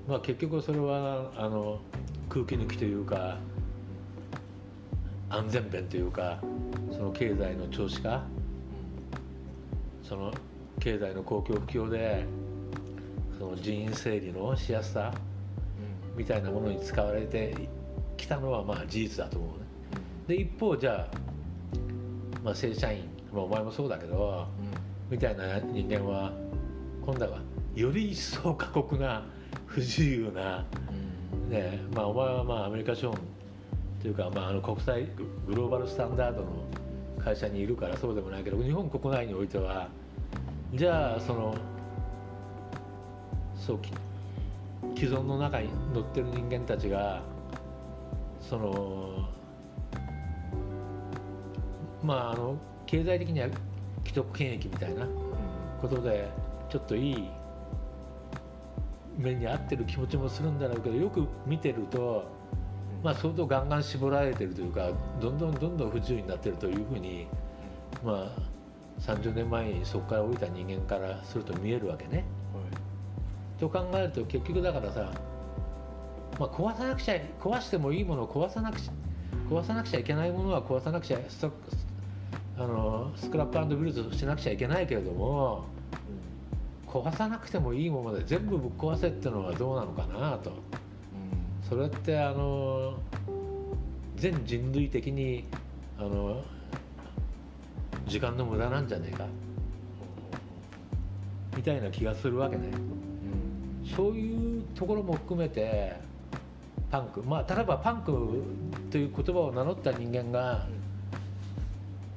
[0.08, 1.80] まあ、結局それはあの
[2.28, 3.38] 空気抜きというか
[5.30, 6.40] 安全弁というか
[6.92, 8.24] その経済の調子化
[10.04, 10.34] その
[10.80, 12.26] 経済の公共不況で
[13.38, 15.14] その人員整理のしやすさ
[16.16, 17.56] みたいなものに使われて
[18.18, 19.66] きたのはまあ事実だと思うね。
[20.28, 21.18] で一方じゃあ、
[22.44, 24.48] まあ、正社員、まあ、お前もそうだけど
[25.10, 26.32] みたいな人間は
[27.06, 27.40] 今度は
[27.76, 29.26] より一層過酷な
[29.66, 30.66] 不自由な、
[31.50, 33.18] ねまあ、お前はまあアメリカ資本
[34.02, 35.06] というか、まあ、あの国際
[35.48, 36.48] グローバルスタンダードの
[37.24, 39.90] 会社にいるからそうでもないけど日本国内においては
[40.74, 41.56] じゃあその
[43.56, 43.92] そうき
[44.96, 47.22] 既存の中に乗ってる人間たちが
[48.40, 49.30] その
[52.04, 53.48] まああの経済的には
[54.06, 55.06] 既得権益みたいな
[55.82, 56.30] ことで
[56.70, 57.30] ちょっといい
[59.18, 62.24] 目に合ってる気持ちもするんだろうけどよく見てると、
[63.04, 67.28] まあ、相当ガンガン絞られてるというかどんどんどんどん不自由になってるというふうに、
[68.04, 72.24] まあ、30年前にそこから降りた人間からすると見えるわけね。
[73.60, 75.12] と考えると結局だからさ、
[76.40, 78.94] まあ、壊さなくちゃ壊してもいいものを壊さなくちゃ
[79.50, 81.52] 壊さなくちゃいけないものは壊さなくちゃスト
[82.58, 85.66] あのスクラップビルドしなくちゃいけないけれども
[86.90, 90.52] 壊さなくてもいいもので全部ぶっ壊せってのはどうなのかなと。
[91.70, 92.96] それってあの
[94.16, 95.46] 全人類的に
[96.00, 96.42] あの
[98.08, 99.28] 時間の無駄なんじゃねえか。
[101.56, 102.72] みたいな気がするわけね。
[103.96, 105.96] そういうところも含めて
[106.90, 107.22] パンク。
[107.22, 108.12] まあ例えばパンク
[108.90, 110.68] という言葉を名乗った人間が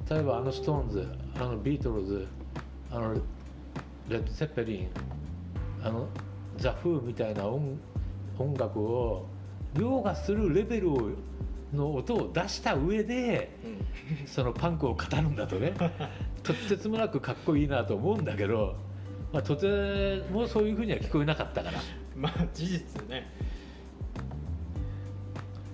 [0.08, 2.26] 例えばあのストーンズあのビートルズ
[2.90, 3.16] あの
[4.12, 4.90] レッド・ツェッペリン
[5.82, 6.06] あの
[6.58, 7.78] ザ・フーみたいな音
[8.38, 9.26] 音楽を
[9.74, 11.10] 凌駕するレベルを
[11.72, 13.50] の音を出した上で
[14.26, 15.72] そのパンクを語るんだとね。
[16.42, 18.74] とてつもなくかっこいいなと思うんだけど、
[19.32, 21.78] まあ、とてもそういうふうには聞こえなかったから。
[22.14, 23.32] まあ事実ね。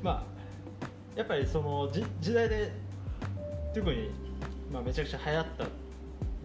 [0.03, 2.71] まあやっぱりそのじ時代で
[3.75, 4.11] 特に、
[4.73, 5.65] まあ、めちゃくちゃ流行った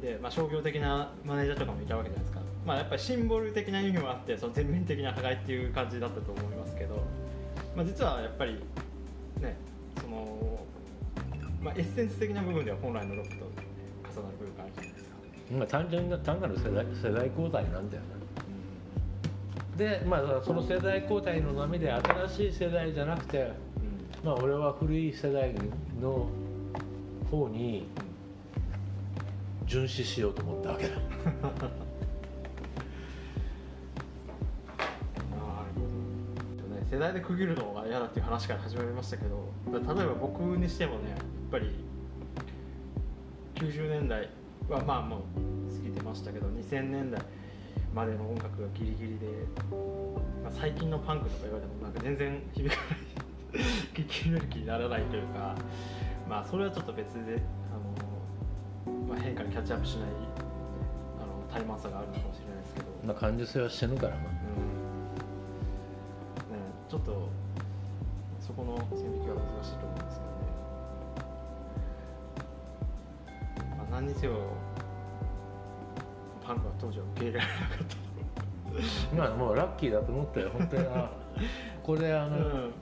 [0.03, 7.01] で、まあ、商業的なマネージャーとかもいたわけじゃないですか、まあ、やっぱりシンボル的な意味もあってその全面的な破壊っていう感じだったと思いますけど、
[7.75, 8.59] まあ、実はやっぱり
[9.39, 9.55] ね
[10.01, 10.59] その、
[11.61, 13.45] まあ、エッセンス的な部分では本来のロックと
[14.11, 15.13] 重なる部分があるじゃないですか。
[15.57, 18.09] まあ単純な単なる世代世代交代なんだよね
[19.77, 23.51] でまあその世代交代の波で新しい世代じゃなくて
[24.23, 25.53] まあ俺は古い世代
[26.01, 26.27] の
[27.31, 27.87] 方に
[29.73, 30.91] 巡視しようと思ったわけだ、
[36.91, 41.19] 世代で区切るのが嫌だっていう話から始まりましたけど例えば僕にしてもねやっ
[41.49, 41.71] ぱり
[43.55, 44.29] 90年代
[44.69, 45.21] はまあもう
[45.75, 47.19] 過ぎてましたけど2000年代
[47.95, 49.25] までの音楽がギリギリで、
[50.43, 52.79] まあ、最近のパンクとか言われてもなんか全然響か
[53.55, 53.63] ない
[53.95, 55.55] 聞き入れる気にならないというか
[56.29, 57.41] まあそれはちょっと別で、
[59.13, 60.09] まあ、変化にキャッチアップしない
[61.21, 64.23] あの怠慢さがあるのかもしれないですけど、まあ感受性は死ぬからなうん。
[64.25, 64.31] ね、
[66.89, 67.29] ちょっと
[68.39, 70.25] そこの線引きが難しいと思うんですけ
[73.61, 74.33] どね、まあ、何にせよ
[76.43, 77.77] パンクは当時は受け入れられなかっ
[79.11, 79.15] た。
[79.15, 80.87] まあもうラッキーだと思ったよ本当に。
[80.87, 81.11] あ
[81.83, 82.73] これあの、うん。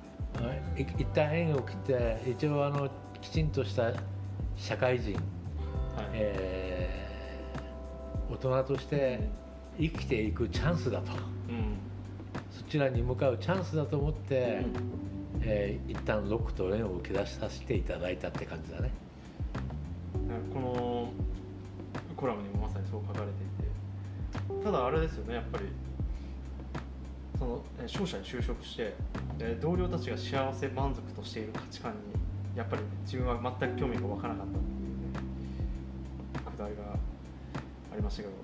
[0.80, 3.92] い一旦縁を切って一応あのきちんとした
[4.56, 5.20] 社会人、
[6.02, 6.10] はい。
[6.14, 7.02] えー
[8.34, 9.20] 大人として
[9.78, 11.12] 生きていくチャンスだと。
[11.50, 11.78] うん。
[12.50, 14.66] そちらに向かうチャンスだと思って、
[15.42, 18.90] えー一旦ロックと連を受け出しさせていただいたって感じだね。
[20.54, 21.12] この
[22.16, 23.32] コラムにもまさにそう書かれて
[24.54, 24.64] いて。
[24.64, 25.66] ただあれですよねやっぱり。
[27.38, 28.94] そのえ商社に就職して
[29.40, 31.98] え同僚たちが幸せ満足としている価値観に
[32.56, 34.71] やっぱり自分は全く興味が湧かなかった
[36.62, 38.36] くだりがありましたけど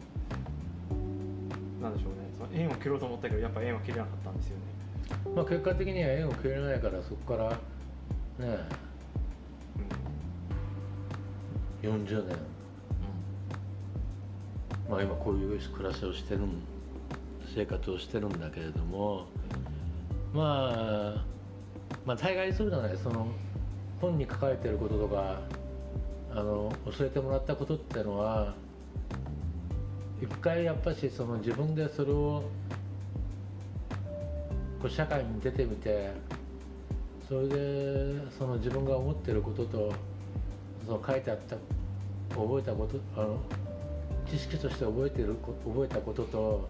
[1.81, 2.17] なんでしょうね。
[2.37, 4.63] その縁を切ろうと思ったけどやっぱ縁は切れなかったんですよね。
[5.35, 7.49] まあ結果的には縁を切れないからそこから
[8.45, 8.57] ね
[11.83, 12.37] 40年。
[14.89, 16.61] まあ今こういう暮らしをしてるん
[17.53, 19.25] 生活をしてるんだけれども
[20.33, 20.73] ま
[21.17, 21.25] あ
[22.05, 22.97] まあ大概そうじゃない？
[22.97, 23.27] その
[24.01, 25.41] 本に書かれてることとか
[26.31, 28.53] あの教えてもらったことっていうのは
[30.21, 32.43] 一回やっぱしその自分でそれを
[34.81, 36.11] こう社会に出てみて
[37.27, 39.93] それでその自分が思ってることと
[40.85, 41.55] その書いてあった
[42.35, 43.39] 覚えたことあの
[44.29, 46.69] 知識として覚えてるこ覚えたことと、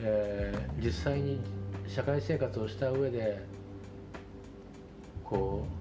[0.00, 1.40] えー実際に
[1.88, 3.44] 社会生活をした上で
[5.24, 5.79] こう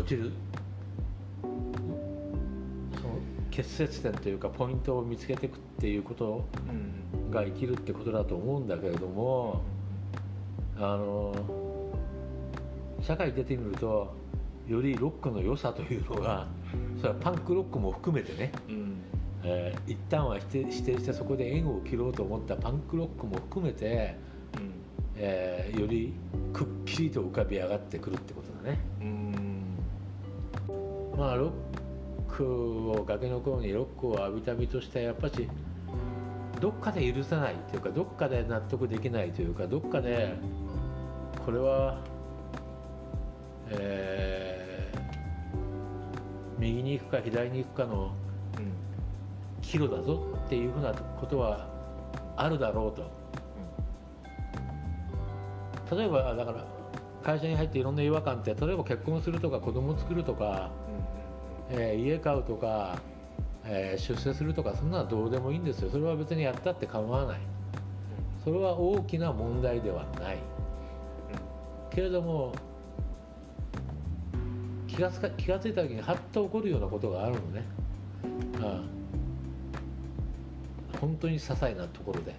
[0.00, 0.32] 落ちる？
[1.42, 1.46] そ
[3.02, 3.18] の
[3.50, 6.46] 結節点というかポイントを見つけていくっていうこと
[7.30, 9.60] が生きるってことだと思うんだけれども
[10.78, 11.34] あの
[13.02, 14.14] 社会に出てみると
[14.66, 16.46] よりロックの良さというのが
[16.98, 18.96] それはパンクロックも含めてね、うん。
[19.44, 24.16] えー一旦は否定否定してそこで縁を切ろうと思ったパンクロックも含めて、
[24.56, 24.72] うん。
[25.16, 26.14] えーより
[26.52, 28.80] くっきりと浮かび上がってくるってことだね。
[29.00, 29.19] うん
[31.20, 31.52] まあロ
[32.28, 35.46] ックをガキの頃にロックを浴びた身としてやっぱし
[36.58, 40.34] どっかで許せないというかどっかで納得できないというかどっかで
[41.44, 41.98] これは、
[43.68, 44.60] えー
[46.58, 48.12] 右に行くか左に行くかの
[48.58, 51.66] うん岐路だぞっていうふうなことは
[52.36, 53.00] あるだろう
[55.88, 55.96] と。
[55.96, 56.66] 例えばだから
[57.22, 60.70] 会社に入っていろんな違和感って例えば結婚するとか子供作るとか
[61.70, 62.98] えー家買うとか、
[63.64, 65.90] えー出世するとかそんなのはどうでもいいんですよ。
[65.90, 67.40] それは別にやったって構わない。
[68.44, 70.38] それは大きな問題ではない。
[71.90, 72.52] けれども
[74.86, 77.64] 気がつか気がついた時にハッと起こるようなことがあるのね、
[78.62, 78.82] あ
[80.94, 80.98] あ。
[81.00, 82.32] 本当に些細なところで。
[82.32, 82.34] っ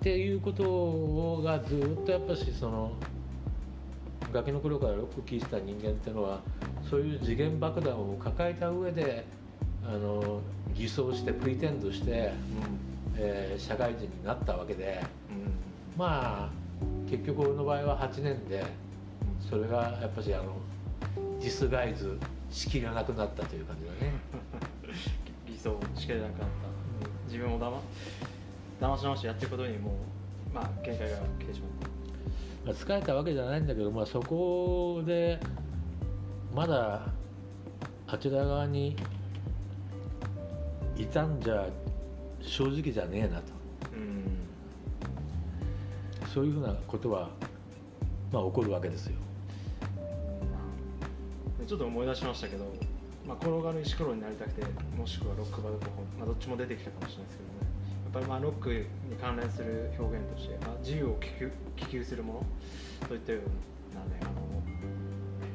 [0.00, 2.92] ていうことがずっとやっぱしその
[4.32, 6.40] ガキの頃からよく聞いてた人間っていうのは
[6.88, 9.24] そういう次元爆弾を抱えた上で
[9.84, 10.40] あの
[10.74, 12.32] 偽装してプリテンドして、
[13.16, 15.02] えー社会人になったわけで
[15.96, 16.50] まあ
[17.10, 18.64] 結局俺の場合は8年で
[19.50, 20.56] それがやっぱしあの
[21.40, 22.18] ディスガイズ
[22.50, 24.12] しきれなくなったという感じだね。
[25.46, 26.68] 理想しきれなくなった。
[27.26, 27.80] 自分をだま
[28.80, 29.90] 騙し騙しやっていくことにも
[30.50, 31.97] うまあ限界が来てしまっまあ
[32.72, 35.38] 疲れたわけじゃないんだけど、まあ、そこで
[36.54, 37.06] まだ
[38.06, 38.96] あちら側に
[40.96, 41.66] いたんじゃ
[42.40, 43.52] 正直じゃねえなと。
[43.90, 44.24] たうん。
[46.32, 47.30] そういうふうなことは、
[48.32, 49.16] まあ、起こるわけですよ。
[51.60, 52.64] でちょっと思い出しましたけど、
[53.26, 54.62] まあ、転がる石ころになりたくて
[54.96, 57.67] もしくはロックバルコホン、まあ、どっちも出てきたかもしれないですけどね
[58.12, 58.84] ぱりまあロックに
[59.20, 62.44] 関連する表現として、まあ、自由を希求希求するも
[63.02, 63.42] のといったよう
[63.94, 64.30] なねあの、
[65.42, 65.46] え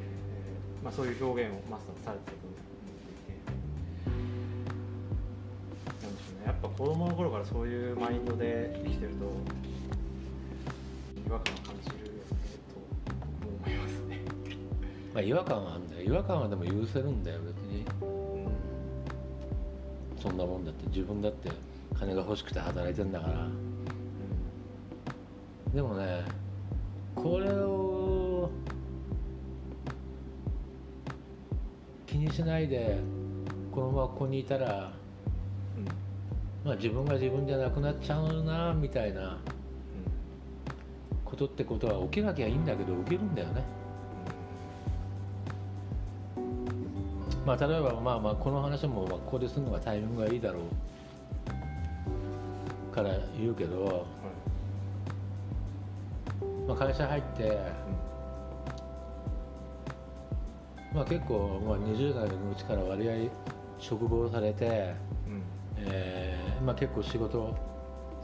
[0.81, 3.35] ーまあ、そういう表現をマスターされてると思ってい
[6.01, 6.45] てなんでしょうね。
[6.45, 9.25] やっぱ子供の頃からそういうマインドで生きてると
[11.27, 12.09] 違和感を感じるよね
[12.69, 14.21] と思いますね。
[15.13, 16.03] まあ、違和感はあるんだよ。
[16.03, 17.85] 違和感はでも許せるんだよ別に。
[20.21, 21.49] そんなもんだって自分だって
[22.03, 23.47] 金が欲しくて働いてんだから。
[25.73, 26.23] でもね
[27.15, 28.49] これを
[32.05, 32.99] 気にしないで
[33.71, 34.91] このままここにいたら、
[36.63, 39.39] まあ、自分が自分じゃなくなっちゃうなみたいな
[41.25, 43.63] ことってことは起きなきゃいいんだけど起きるんだよね。
[47.45, 50.61] まあ、例えばまあまあこの話もまあここでするのがタイミングがいいだろう
[52.93, 54.05] から言うけど、
[56.67, 57.57] まあ、会社入って、
[60.93, 63.13] まあ、結構まあ20代のうちから割合
[63.79, 64.93] 職望されて、
[65.77, 67.53] えーまあ、結構仕事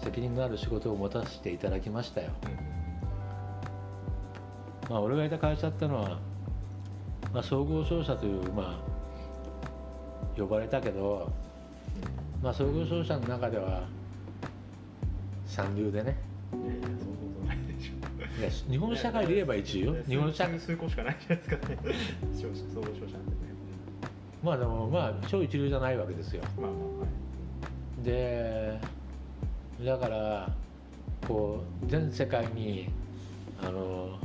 [0.01, 2.29] 責任のある仕事を持たせていただきましたよ。
[4.89, 6.19] まあ、俺がいた会社ってのは、
[7.33, 8.79] まあ、総合商社という、ま
[10.37, 11.31] あ、呼ばれたけど、
[12.41, 13.83] まあ、総合商社の中では
[15.49, 16.15] 三流でね。
[16.51, 16.93] そんなこ
[17.41, 18.39] とないでしょ。
[18.39, 19.95] いや日本社会で言えば一流よ。
[20.07, 21.77] 日本社会数校しかないじゃないですかね。
[22.35, 23.23] 商社総合商社ね。
[24.43, 26.43] まあでもまあ超一流じゃないわけですよ。
[26.55, 27.05] まあまあは
[28.01, 28.05] い。
[28.05, 28.79] で
[29.83, 30.49] だから
[31.27, 32.89] こう全世界に
[33.61, 34.17] あの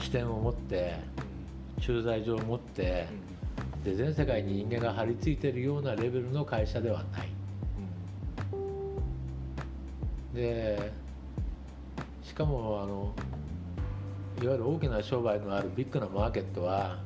[0.00, 0.96] 視点を持って
[1.80, 3.06] 駐在所を持って
[3.84, 7.33] で全世界に人間が張り付いてるようなレベルの会社ではない
[10.34, 10.92] で
[12.22, 13.14] しかもあの
[14.42, 16.98] いわゆる大きな商売のあるビッグなマーケットは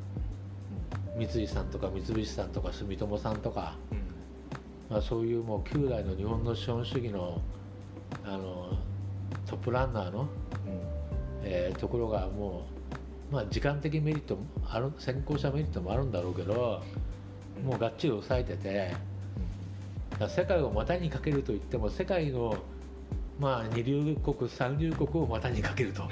[1.16, 3.76] 三井さんとか三菱さんとか住友さんとか、
[4.88, 7.40] まあ、そういうもう旧来の日本の資本主義の
[8.24, 8.78] あの
[9.46, 10.28] トップランナーの、
[11.42, 12.66] えーところがも
[13.30, 16.82] う、まあ、時間的メリットもある先行者メリットもあるんだろうけど
[17.64, 18.94] もうがっちり抑えてて
[20.28, 22.56] 世界を股にかけるといっても世界の
[23.38, 26.02] まあ二流国三流国を股にかけると。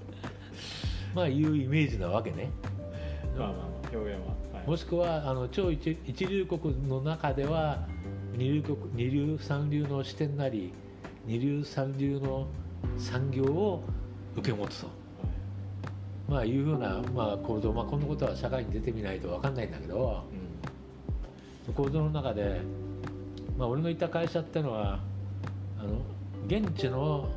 [1.14, 2.50] まあいうイメージなわけね。
[3.36, 3.66] まあまあまあ
[3.96, 4.20] 表現
[4.52, 4.58] は。
[4.58, 4.68] はい。
[4.68, 7.86] もしくはあの超一一流国の中では
[8.36, 10.72] 二流国二流三流の視点なり
[11.26, 12.46] 二流三流の
[12.96, 13.82] 産業を
[14.36, 14.88] 受け持つと、
[16.28, 20.22] まあ、いうふうな、まあ、構造、まあ、このことは社会に出てみないと分かんないんだけど。
[21.72, 22.60] 構造の中で、
[23.56, 25.00] まあ、俺のいた会社ってのは
[25.78, 26.00] あの
[26.50, 27.28] 現地の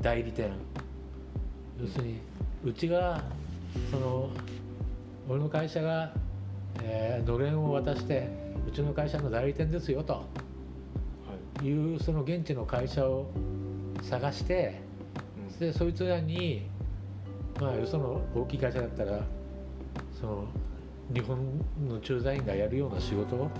[0.00, 0.52] 代理店。
[1.80, 2.20] 要するに
[2.64, 3.20] うちが
[3.90, 4.30] その
[5.28, 6.14] 俺の会社が、
[6.84, 8.28] えーのれんを渡して
[8.64, 10.12] うちの会社の代理店ですよと。
[10.12, 10.20] は
[11.62, 11.66] い。
[11.66, 13.26] いうその現地の会社を
[14.02, 14.80] 探して
[15.58, 16.68] でそいつらに
[17.60, 19.18] まあよその大きい会社だったら
[20.20, 20.44] その
[21.12, 21.38] 日本
[21.88, 23.50] の駐在員がやるような仕事を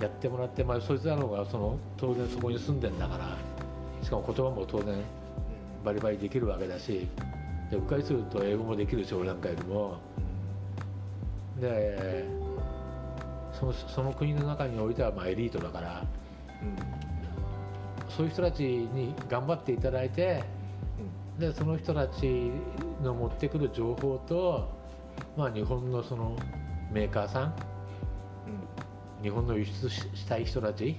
[0.00, 3.36] やってもらって、まあ、そいつらの方がその当然そこに住んでんだから
[4.02, 4.96] しかも言葉も当然
[5.84, 7.08] バリバリできるわけだし
[7.70, 9.98] でうっかりすると英語もできるし俺なんかよりも。
[11.60, 12.26] で
[13.52, 16.04] そのその国の中においてはまあエリートだから
[18.08, 20.42] そういう人たちに頑張っていただいて
[21.38, 22.50] でその人たち
[23.02, 24.68] の持ってくる情報と、
[25.36, 26.36] まあ、日本のその
[26.92, 27.54] メーカーさん
[29.24, 30.94] 日本の輸出ししたい人たち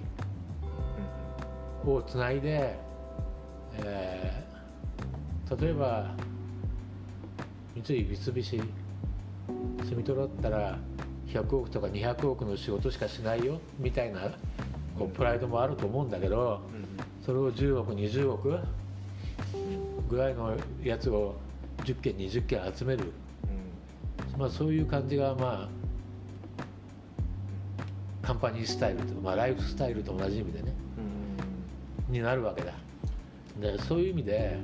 [1.85, 2.77] をつないで、
[3.77, 4.45] えー
[5.59, 6.11] 例えば
[7.75, 8.61] 三井三菱
[9.83, 10.79] 住友だったら
[11.27, 14.31] 100億とか200億の仕事しかしないよみたいな
[14.97, 16.61] こうプライドもあると思うんだけど
[17.23, 18.57] それを10億20億
[20.09, 21.35] ぐらいのやつを
[21.83, 23.11] 10件20件集める、
[24.37, 25.84] まあ、そういう感じがまあ
[28.25, 30.73] カンパニースタイルと、まあ、ライフスタイルと同じ意味でね
[32.09, 32.73] になるわけだ。
[33.59, 34.57] でそういう意味で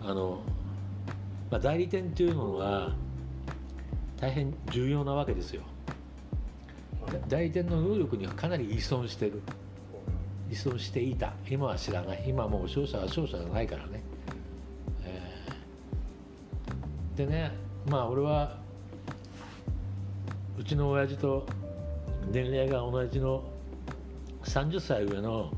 [0.00, 0.40] あの、
[1.50, 2.92] まあ、代理店っていうのは
[4.20, 5.62] 大変重要なわけですよ。
[7.06, 9.40] だ代理店の能力にはかなり依存してる。
[10.50, 11.32] 依存していた。
[11.48, 12.24] 今は知らない。
[12.26, 14.02] 今はもう商社は商社じゃないからね、
[15.04, 17.18] えー。
[17.18, 17.52] でね
[17.88, 18.58] まあ俺は
[20.58, 21.46] うちの親父と
[22.30, 23.44] 年齢が同じの
[24.44, 25.50] 30歳上の、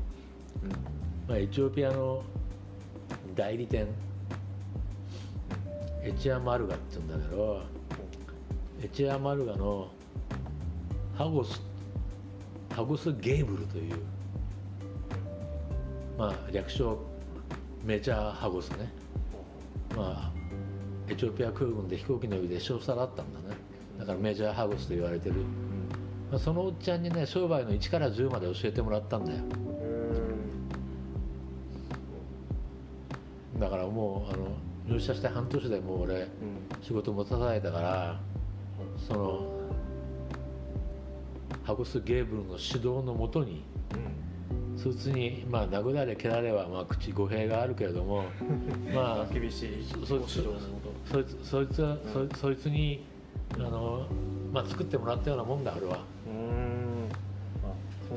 [1.27, 2.23] まあ、エチオピアの
[3.35, 3.87] 代理店。
[6.03, 7.61] エチアマルガって言うんだけど
[8.81, 9.89] エチアマルガの
[11.17, 11.61] ハゴス
[12.73, 13.95] ハゴスゲーブルという
[16.17, 16.97] まあ略称
[17.83, 18.89] メジャーハゴスね。
[19.95, 20.31] まあ
[21.09, 23.57] エチオピア空軍で飛行機の上で少佐だったんだね。
[23.99, 25.35] だからメジャーハウスと言われてる、
[26.31, 29.39] まあ、そのおっちゃんにね商売の1から10まで教えてもらったんだよ。
[33.59, 34.49] だからもうあの
[34.87, 36.27] 入社して半年でもう俺
[36.81, 38.19] 仕事持たされたから
[39.07, 39.57] その
[41.63, 43.63] ハグス・ゲーブルの指導のもとに
[44.77, 48.25] そいつにまあ殴られ蹴られはまあ口語弊があるけれども
[48.93, 49.85] まあ厳しい
[51.07, 53.03] そいつそいつはそそいつに
[53.55, 54.05] あの、
[54.53, 56.05] まあ、作ってもらったようなもんだ俺は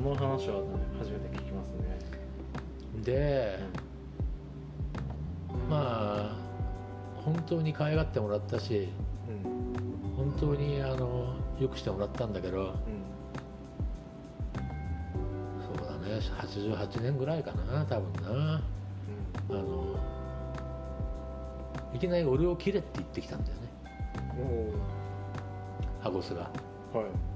[0.01, 1.99] その話は、ね、初めて聞きますね。
[3.03, 3.59] で
[5.69, 6.35] まあ
[7.23, 8.89] 本当に可愛がってもらったし
[9.29, 9.53] うん。
[10.15, 12.67] 本当にあのよくしてもらったんだけどうん。
[15.77, 18.61] そうだね88年ぐらいかな多分な。
[19.49, 19.99] あの
[21.93, 23.61] いきなり俺を切れって言ってきたんだよね。
[26.01, 26.49] おハゴスが、
[26.93, 27.30] おはい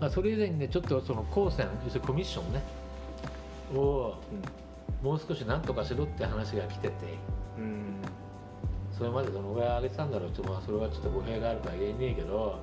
[0.00, 2.62] まあ、それ以前にねちょっとその高専要するにコミッションね
[3.74, 4.14] を
[5.02, 6.94] もう少し何とかしろって話が来てて
[7.58, 7.64] うん。
[7.64, 7.80] うん
[8.98, 12.60] それまでどのぐらい上げてたんだろうって、まあ、それはちょっと語弊があるから言えねえけど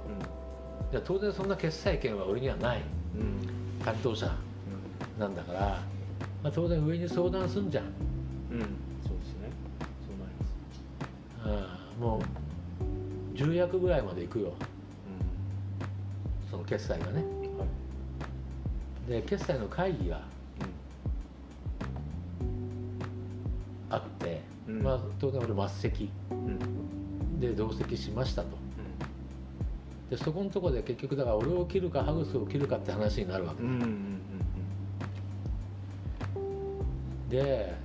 [0.91, 2.83] いや当然そんな決裁権は俺にはない
[3.15, 3.21] うん。
[3.21, 4.29] うん担当者
[5.17, 5.59] なんだから、
[6.43, 7.91] まあ、当然上に相談すんじゃん、うん。
[9.01, 9.49] そうですね。
[10.05, 11.69] そうなります。
[11.69, 14.53] ああもう重役ぐらいまで行くよ
[16.49, 17.21] その決裁がね。
[17.21, 17.67] うんはい
[19.07, 20.21] で決裁の会議が
[23.89, 24.83] あって、うん。
[24.83, 26.09] まあ、当然俺末席。
[26.29, 26.37] うん。
[26.37, 28.49] うんで同席しましたと。
[30.09, 33.63] でそこのところで結局だから俺を切るかハグスを切るかって話になるわけ。
[33.63, 34.21] うんうんうん
[37.29, 37.75] で、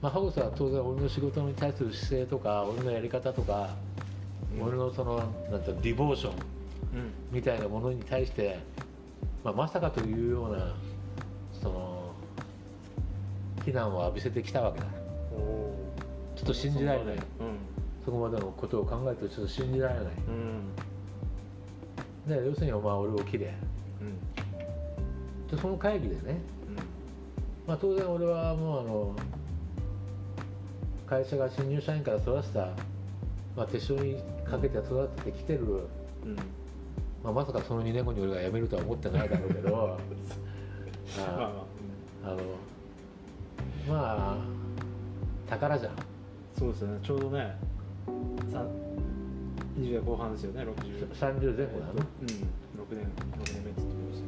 [0.00, 3.83] まあ、ハグスは当然俺の仕事に対する姿勢とか俺のやり方とか、うん
[4.60, 5.16] 俺のその
[5.50, 6.38] なんてディボーションうん
[7.32, 8.58] みたいなものに対して、
[9.42, 10.74] まあ、まさかというような
[11.52, 12.14] その
[13.64, 14.86] 非難を浴びせてきたわけだ。
[16.36, 17.14] ちょっと信じられない。
[17.14, 17.20] うん。
[18.04, 20.04] そこまでのことを考えるとちょっと信じられない。
[20.28, 20.74] うん。
[22.28, 23.54] で要するにお前は俺を切れ。
[24.00, 24.20] うん。
[25.56, 26.40] でその会議でね、
[27.66, 29.16] まあ、当然俺はもうあの
[31.06, 32.68] 会社が新入社員から育てた、
[33.56, 34.22] まあ、手塩に
[34.56, 35.60] かけて育ててきてる、
[36.24, 36.36] うん。
[37.22, 39.70] まあ、まさかその2年後に俺が辞めるとは思ってないだろうけど
[41.18, 41.44] まあま
[42.24, 42.36] ああの
[43.88, 43.94] ま
[44.32, 44.36] あ
[45.48, 45.92] 宝じゃん。
[45.92, 45.96] あ
[46.56, 46.98] そうですよね。
[47.02, 47.56] ちょうどね
[48.52, 48.64] さ
[49.78, 51.92] 20代後半ですよね60 30前後だな。
[51.92, 51.98] うん。
[51.98, 52.06] 6
[52.90, 54.26] 年6年目って言ってました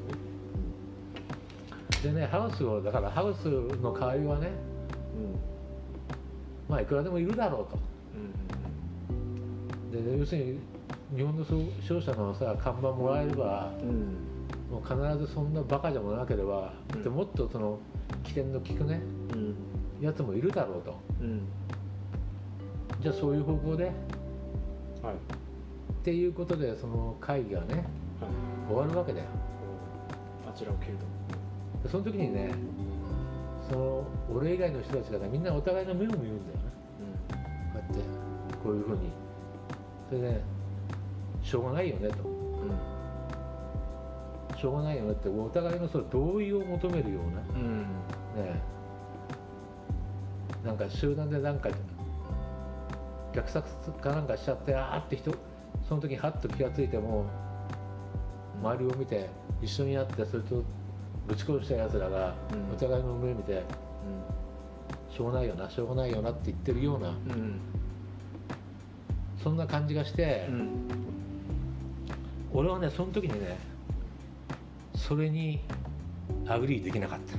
[2.02, 2.12] よ。
[2.12, 4.50] ねでねハウスをだからハウスの代わりはね
[5.16, 5.36] うん。
[6.68, 7.78] まあいくらでもいるだろうと
[10.02, 10.58] で要するに
[11.16, 11.44] 日本の
[11.80, 14.36] 商社のさ看板もらえればうんうん
[14.70, 17.02] もう必ずそんなバカでもなければ、うん。
[17.02, 17.78] でもっとその
[18.24, 19.00] 起点の利くね
[19.32, 19.54] うん。
[20.00, 20.98] やつもいるだろうと。
[21.20, 21.42] うん。
[23.00, 23.94] じゃあそういう方向ではい。
[23.94, 25.16] っ
[26.04, 27.84] ていうことでその会議がねはい。
[28.68, 29.26] 終わるわけだよ。
[30.48, 31.04] あちらを切ると。
[31.84, 32.50] でその時にね
[33.70, 36.40] その俺以外の人たちがねみんなお互いの目を見るんだよね。
[37.72, 38.00] こうやって
[38.64, 39.10] こういうふうに
[40.08, 40.40] それで、ね、
[41.42, 42.14] しょうがないよねと。
[42.24, 42.28] う
[44.54, 44.58] ん。
[44.58, 47.40] しょうがないよねってお互いのその同意を求めるような。
[47.54, 47.80] うん。
[48.42, 48.60] ね
[50.64, 51.68] なんか集団でなんか
[53.32, 53.62] 虐殺
[54.00, 55.32] かなんかしちゃってあーって人
[55.88, 57.26] その時にハッと気がついても
[58.62, 59.28] 周りを見て
[59.62, 60.62] 一緒にやってそれと
[61.28, 62.74] ぶち殺したやつらがうん。
[62.74, 63.62] お互いの目見て
[65.08, 67.60] しょうがないよなしょうがないよなって言ってるようなうんうん
[69.46, 70.68] そんな感じがして、うん。
[72.52, 73.56] 俺はねその時にね
[74.96, 75.60] それに
[76.48, 77.36] agree できなかった。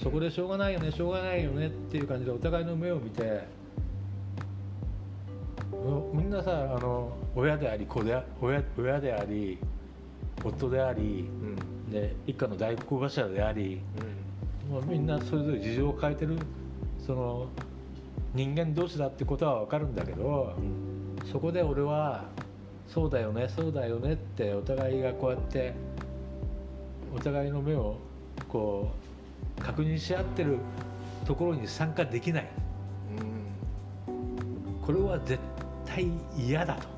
[0.00, 3.59] そこでしょうがないよねしょうがないよねっていう感じでお互いの目を見て
[6.12, 9.58] みんなさあの親であり子であ親親であり
[10.44, 11.90] 夫でありうん。
[11.90, 13.80] で一家の大黒柱であり
[14.70, 16.36] もうみんなそれぞれ事情を変えてる
[17.04, 17.48] その
[18.32, 21.28] 人間同士だってことは分かるんだけどうん。
[21.30, 22.24] そこで俺は
[22.88, 25.74] そうだよねそうだよねってお互いがこうやって
[27.14, 27.96] お互いの目を
[28.48, 28.92] こ
[29.58, 30.58] う確認し合ってる
[31.24, 32.48] ところに参加できない。
[34.08, 34.86] うん。
[34.86, 35.38] これは絶
[35.92, 36.88] 対嫌だと。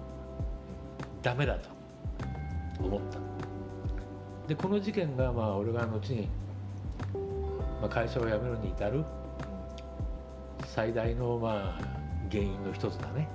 [1.23, 1.71] ダメだと
[2.85, 3.19] 思った。
[4.49, 6.29] でこの事件がまあ俺が後に、
[7.81, 9.05] まあ、会社を辞めるに至る
[10.67, 11.81] 最大のまあ
[12.31, 13.29] 原因の一つだね。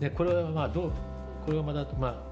[0.00, 0.92] でこれはまあどう
[1.46, 2.30] これはまだまあ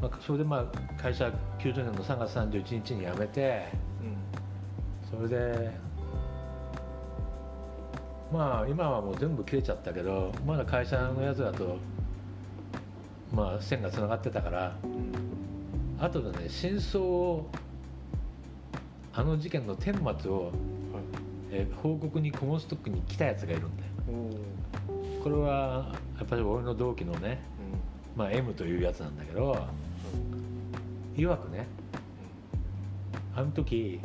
[0.00, 3.66] まあ、それでまあ会社90年の3月31日に辞めて
[5.10, 5.85] それで
[8.32, 11.78] まあ今はもう全部切れちゃったけどまだ会社のやつだと
[13.32, 14.76] まあ線がつながってたから
[15.98, 17.46] 後でね真相を
[19.12, 20.52] あの事件の顛末を、
[21.50, 23.88] え報告にコモンストックに来たやつがいるんだよ。
[25.24, 27.40] これはやっぱり俺の同期のね、
[28.14, 29.66] まあ、M というやつなんだけど
[31.16, 31.66] いわくね
[33.34, 34.00] あの時、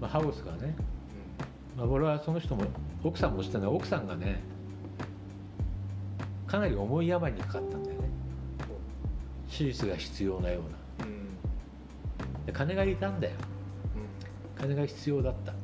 [0.00, 0.74] まあ、ハウスがね、
[1.76, 2.64] まあ、俺はその人も
[3.02, 4.42] 奥さんも知ってない奥さんがね
[6.46, 8.08] かなり重い病にかかったんだよね。
[9.50, 10.62] 手術が必要なよう
[11.02, 11.06] な。
[12.46, 13.34] で金がいたんだよ。
[14.58, 15.54] 金が必要だった。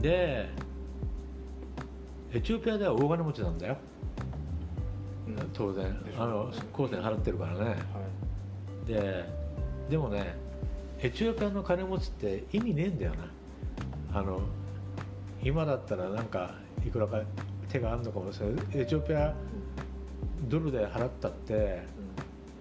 [0.00, 0.48] で
[2.32, 3.76] エチオピアでは大金持ちなんだよ。
[5.52, 5.96] 当然。
[6.18, 7.76] あの公銭払ってるからね、は
[8.84, 9.24] い、で
[9.88, 10.36] でもね
[11.00, 13.24] エチオピアの金持ちって意味ねえんだよな
[14.12, 14.40] あの
[15.42, 16.54] 今だったらなんか
[16.86, 17.22] いくらか
[17.68, 18.64] 手があるのかもしれない。
[18.74, 19.34] エチオピア
[20.48, 21.82] ドルで払ったって、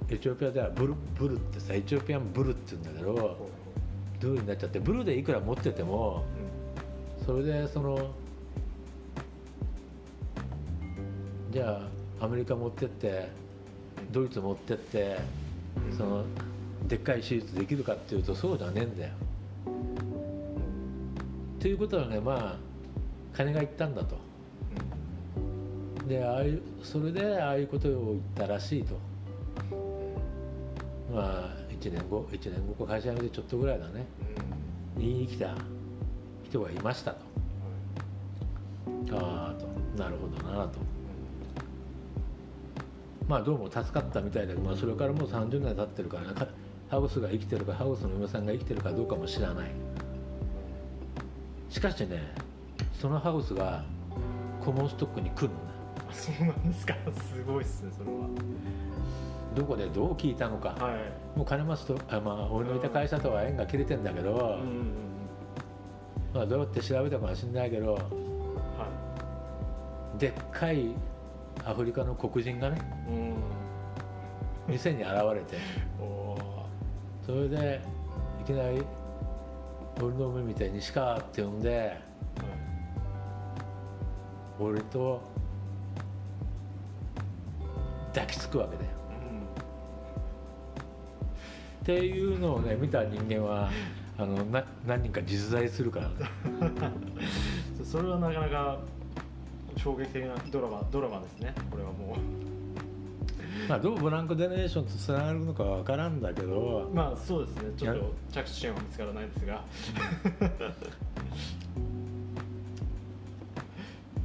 [0.09, 3.49] エチオピアではブルブルってさエチオピアンブルって言うんだけど
[4.19, 6.23] ドルになっちゃってブルでいくら持ってても、
[7.25, 8.11] それでその
[11.51, 11.81] じゃ
[12.19, 13.29] あアメリカ持ってって
[14.11, 15.17] ドイツ持ってって
[15.97, 16.23] その
[16.87, 19.13] でっかい手術できるかっていうとそうじゃねえんだよ。
[21.59, 22.57] ということはねまあ
[23.35, 24.17] 金がいったんだと。
[26.07, 28.95] でああいうそれでああいうことを言ったらしいと。
[31.13, 34.05] まあ1年後1年後か会社辞めてちょっとぐらいだね、
[34.97, 35.55] 言いに来た
[36.43, 37.17] 人がいましたと。
[39.11, 39.67] ああと
[40.01, 40.79] なるほどなと。
[43.27, 46.29] まあどうも助かったみたいだけど、まあ、それからもう30年経ってるから、ね、
[46.89, 49.71] ハウスが生きてるかハウスの嫁さんが生きてるかどうかも知らない
[51.69, 52.33] しかしね
[52.99, 53.83] そのハウスが
[54.63, 55.69] コモンストックに来るんだ
[56.11, 56.95] そうなんですか。
[57.33, 58.27] すごいっすねそれは。
[59.55, 60.91] どこでどう聞いたのか、は
[61.35, 64.93] い、もう金松とあ、まあ、俺のいた会社とは縁が切れてんだけど、うんうんうん、
[66.33, 67.99] まあ、どうやって調べたかもしれないけど、は
[70.15, 70.93] い、でっかい
[71.65, 72.79] アフリカの黒人がね、
[74.67, 75.57] うん、店に現れて。
[77.25, 77.81] それで
[78.41, 78.81] いきなり
[80.01, 81.97] 俺の目見て「西川」って呼んで、
[84.59, 85.21] うん、俺と
[88.13, 88.89] 抱きつくわけだよ。
[91.81, 93.69] っていうのをね見た人間は
[94.17, 96.15] あのな何人か実在するからね。
[97.83, 98.77] それはなかなか
[99.77, 101.55] 衝撃的なドラマドラマですね。
[101.71, 102.48] これはもう。
[103.69, 106.89] まあどうブランクデネレーションとつながるのかわからんだけど。
[106.91, 107.71] まあそうですね。
[107.77, 109.63] ちょっと着地点は見つからないですが。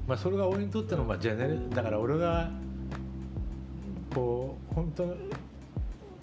[0.09, 2.49] まあそれが俺にとってのまあジェネレだから俺が
[4.14, 5.14] こう本当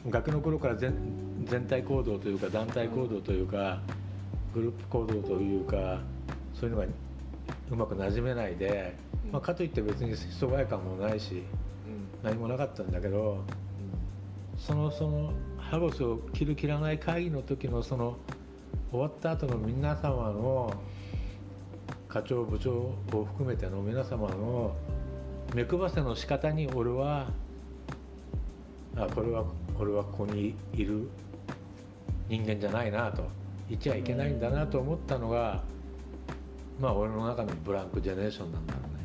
[0.10, 0.94] 学の頃から全
[1.46, 3.82] 全体行動というか団体行動というか
[4.54, 6.02] グループ行動というか
[6.56, 6.88] そういうのが
[7.70, 8.96] うまくなじめないで
[9.32, 11.44] まあ、かといって別に疎外感もないし、
[12.24, 13.40] 何もなかったんだけど、うん
[14.58, 18.18] そのそのハロスを切る切らない会議の時のその
[18.92, 20.72] 終わった後の皆様の
[22.08, 24.76] 課長部長を含めての皆様の
[25.56, 27.32] 目配せの仕方に俺は
[28.96, 29.46] あこれは
[29.80, 31.10] 俺はここにいる
[32.30, 33.24] 人間じゃないなと
[33.70, 35.64] 言っちゃいけないんだなと思ったのが
[36.80, 39.01] まあ俺の中のブランクジェネレーションなんだろうね。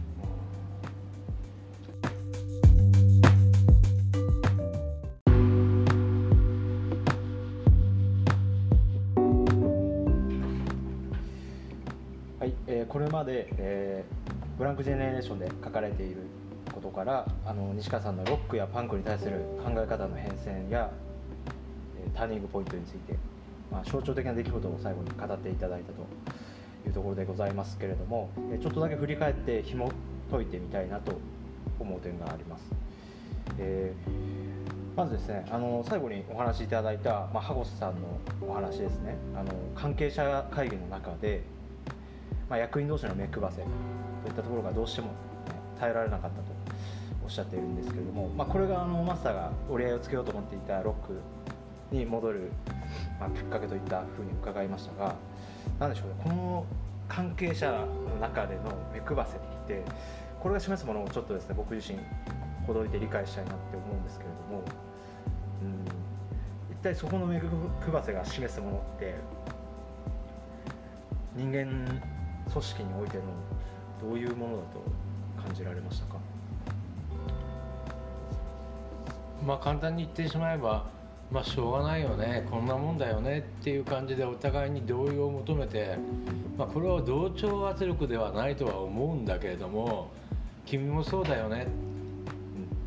[12.89, 16.23] これまで、えー、ブランクジェネレーションで書かれている
[16.73, 20.91] ことからあの西川さんのロックやパンクに対する考え方の変遷や、
[21.99, 23.17] えー、ターニングポイントについて、
[23.71, 26.03] まあ、象徴的な出来事を最後に語っていただいたと
[26.87, 29.91] いうところでございますけれども、え、ちょっとだけ振り返って紐
[30.31, 31.19] 解いてみたいなと
[31.81, 32.65] 思う点があります。
[33.59, 33.93] え
[34.97, 41.43] まずですねあの最後にお話しいただいた、まあ、ハゴスさんのお話ですねあの関係者会議の中で、
[42.49, 45.13] まあ、役員同士の目配せといったところがどうしても、ね、
[45.81, 46.45] 耐えられなかったと
[47.25, 51.21] おっしゃっているんですけれども、まあ、これがあのマスターが折り合いをつけようと思っていたロック
[51.91, 52.53] に戻る、
[53.19, 55.17] まあ、きっかけといったふうに伺いましたが
[55.81, 56.67] 何でしょうねこの
[57.09, 57.87] 関係者の
[58.21, 59.83] 中での目配せって
[60.41, 61.99] これが示すものをちょっとですね僕自身
[62.67, 64.65] ほどいて理解したいなって思うんですけれども、
[65.63, 67.49] うん、一体そこの目配
[68.05, 69.15] せが示すものって
[71.35, 72.01] 人間
[72.53, 73.25] 組織においての
[74.01, 76.17] どういうものだと感じられましたか？
[79.47, 80.87] まあ簡単に言ってしまえば
[81.31, 85.99] まあしょうがないよねこんなもんだよねっていう感じでお互いに同意を求めて、
[86.57, 90.11] まあ、これは同調圧力ではないとは思うんだけれども
[90.65, 91.67] 君もそうだよね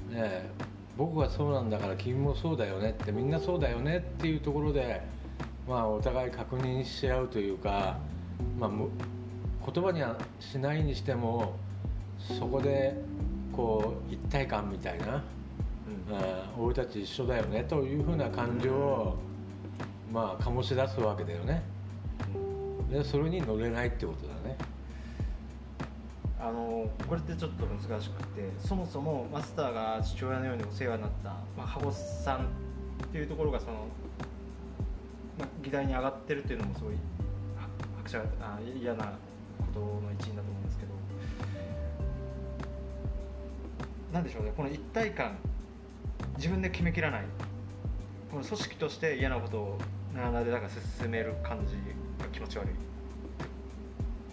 [0.09, 0.49] ね
[0.97, 5.01] 僕がそうなんだから君もそうだよねってみんなそうだよねっていうところで、
[5.67, 7.97] まあ、お互い確認し合うというか、
[8.59, 8.69] まあ、
[9.65, 11.55] 言葉にはしないにしても
[12.39, 12.95] そこで
[13.53, 15.23] こう一体感みたいな、うん
[16.57, 19.15] 俺たち一緒だよねというふうな感情を、
[20.11, 21.61] まあ、醸し出すわけだよね。
[22.91, 24.57] でそれに乗れないってことだね。
[26.39, 32.41] あのこれってちょっと難しくてそもそもマスターが父親のようにお世話になった、まあ、羽子さんっ
[33.11, 33.73] ていうところがその、
[35.37, 36.93] まあ、議題に上がってるっていうのもすごい
[37.97, 39.11] 拍車あ嫌な
[39.73, 40.91] ことの一因だと思うんですけど
[44.13, 45.37] なんでしょうねこの一体感
[46.37, 47.25] 自分で決めきらない。
[48.31, 49.77] この組織として嫌なことを
[50.15, 50.69] なでだから
[51.01, 51.75] 進める感じ
[52.23, 52.67] が気持ち悪い。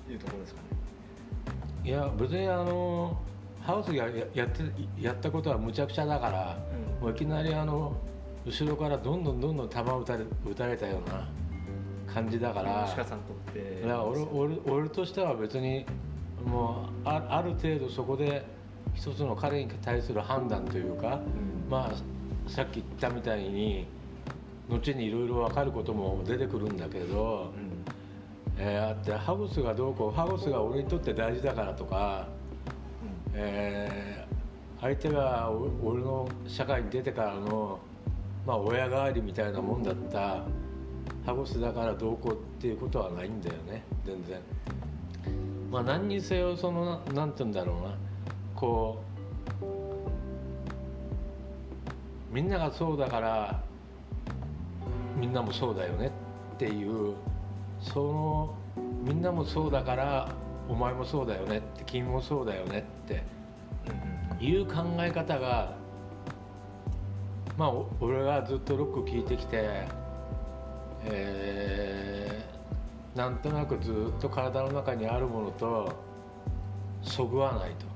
[0.06, 1.90] というところですかね。
[1.90, 3.20] いや別にあの
[3.60, 4.62] ハウスがやって
[5.00, 6.58] やったことはむちゃくちゃだから、
[7.00, 7.96] うん、もういきなりあの
[8.44, 11.28] 後ろからどんどんどんどん球を打たれ打たれたような
[12.16, 12.90] 感じだから。
[12.96, 13.82] 鹿さんとって。
[13.84, 15.84] いや俺俺俺としては別に
[16.46, 18.46] もうあある程度そこで
[18.94, 23.86] 一つの彼に対する判断というか、うん、まあさっき言ったみたいに
[24.70, 27.84] 後にいろいろ分かることも出てくるんだけど、うん。
[28.58, 32.26] えー、あってハウスがどうこうハウスが俺にとって大事だからとか、
[33.02, 35.50] うん、えー、相手が
[35.84, 37.78] 俺の社会に出てからの、
[38.46, 40.46] まあ、親代わりみたいなもんだった
[41.26, 43.42] ハウスだからどうこうっていうことはないん。
[43.42, 44.40] だよね全然。
[45.72, 47.94] まあ、何にせよその何て言うんだろうな。
[48.54, 49.02] こ
[49.60, 49.64] う
[52.32, 53.60] みんながそうだから
[55.18, 56.12] みんなもそうだよね。
[56.54, 57.14] っていう
[57.80, 58.54] その
[59.04, 60.32] みんなもそうだから
[60.68, 61.58] お前もそうだよね。
[61.58, 62.86] って君もそうだよね。
[63.04, 63.24] って
[64.40, 65.74] いう考え方が
[67.58, 69.88] まあ俺がずっとロック聴いてきて、
[71.06, 75.92] えー、なんとなくずっと体の中にあるものと
[77.02, 77.86] そぐわないと、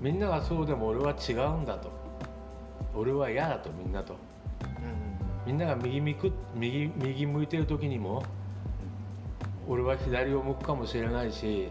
[0.00, 2.00] みんながそうでも俺は違うんだと。
[2.94, 4.16] 俺は嫌だとみんなと、
[5.46, 6.32] みんなが右右
[6.96, 8.22] 右向いてる時にも
[9.68, 11.68] 俺は左を向くかもしれないし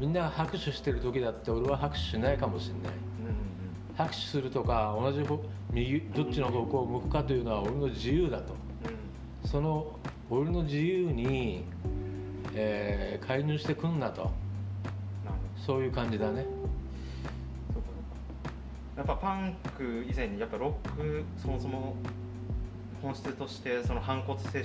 [0.00, 5.24] みんなが拍手してる時だって俺は拍手しないかもしれない、うん、拍手するとか同じ
[5.70, 8.58] 右どっちの方向を向くかというのは俺の自由だと、うん、
[9.54, 9.86] その
[10.30, 11.62] 俺の自由に、
[12.56, 14.32] えー、介入してくんなと。
[15.64, 16.44] そういう感じだね。
[18.96, 21.94] やっぱパンク以前にやっぱロックそもそも
[23.00, 24.62] 本質としてその反骨精神だ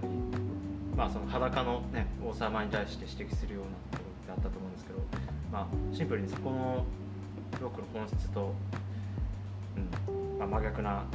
[0.00, 0.12] たり
[0.96, 4.98] まあ、その裸の、ね、王様に対して指摘するようなところってあったと思うんですけど、
[5.50, 6.84] まあ、シンプルにそこの
[7.60, 8.54] ロックの本質と、
[9.76, 11.06] うんまあ、真逆な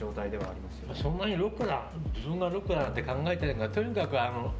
[0.00, 1.82] 状態ではありますよ、ね、そんなにロックだ
[2.14, 4.54] 自分がロックだなんて考えてないからとにかくあの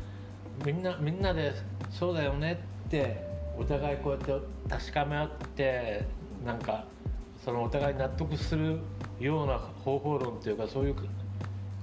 [0.67, 1.55] みんなみんなで
[1.91, 3.25] そうだよねって
[3.59, 6.05] お互いこうやって確かめ合って
[6.45, 6.85] なんか
[7.43, 8.81] そのお互い納得する
[9.19, 10.97] ような方法論っていうかそういう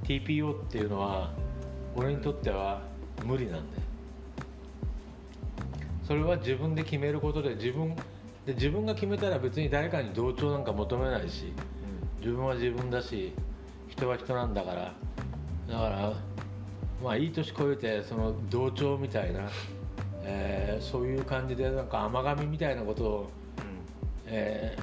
[0.03, 1.31] TPO っていうのは
[1.95, 2.81] 俺にとっては
[3.25, 3.63] 無理なんだよ。
[6.03, 7.95] それは自分で決めることで自分
[8.45, 11.51] で自分が決めたら別に誰かに同調なんか求めないし、
[12.19, 13.33] 自分は自分だし
[13.87, 14.93] 人は人なんだから。
[15.67, 16.13] だから
[17.03, 19.49] まあいい年越えてその同調みたいな、
[20.23, 23.29] えー、そういう感じでなんか甘噛みみたいなことを、
[24.25, 24.77] え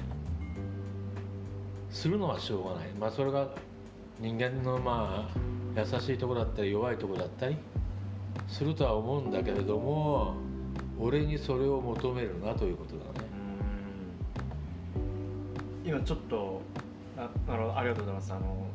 [1.91, 3.49] ー、するのはしょうがない、まあ、それが
[4.19, 5.39] 人間のまあ
[5.75, 7.57] 優しいとこだったり弱いとこだったり
[8.47, 10.35] するとは思うんだけれども
[10.97, 13.27] 俺にそれを求めるなということだね。
[15.83, 16.61] 今ちょっと
[17.17, 18.33] ああのありがとうございます。
[18.33, 18.67] あの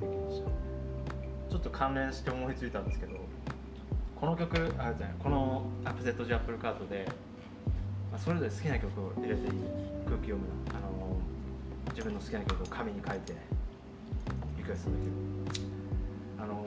[0.00, 3.12] 理解できましたちょっと関連して思いついたんですけど
[4.20, 7.06] この曲あじゃないこのアップセットジャップルカートで、
[8.10, 9.50] まあ、それぞれ好きな曲を入れていい
[10.06, 11.16] 空気読むあの
[11.90, 13.34] 自分の好きな曲を紙に書いて
[14.56, 15.12] リクエストできる。
[16.38, 16.64] あの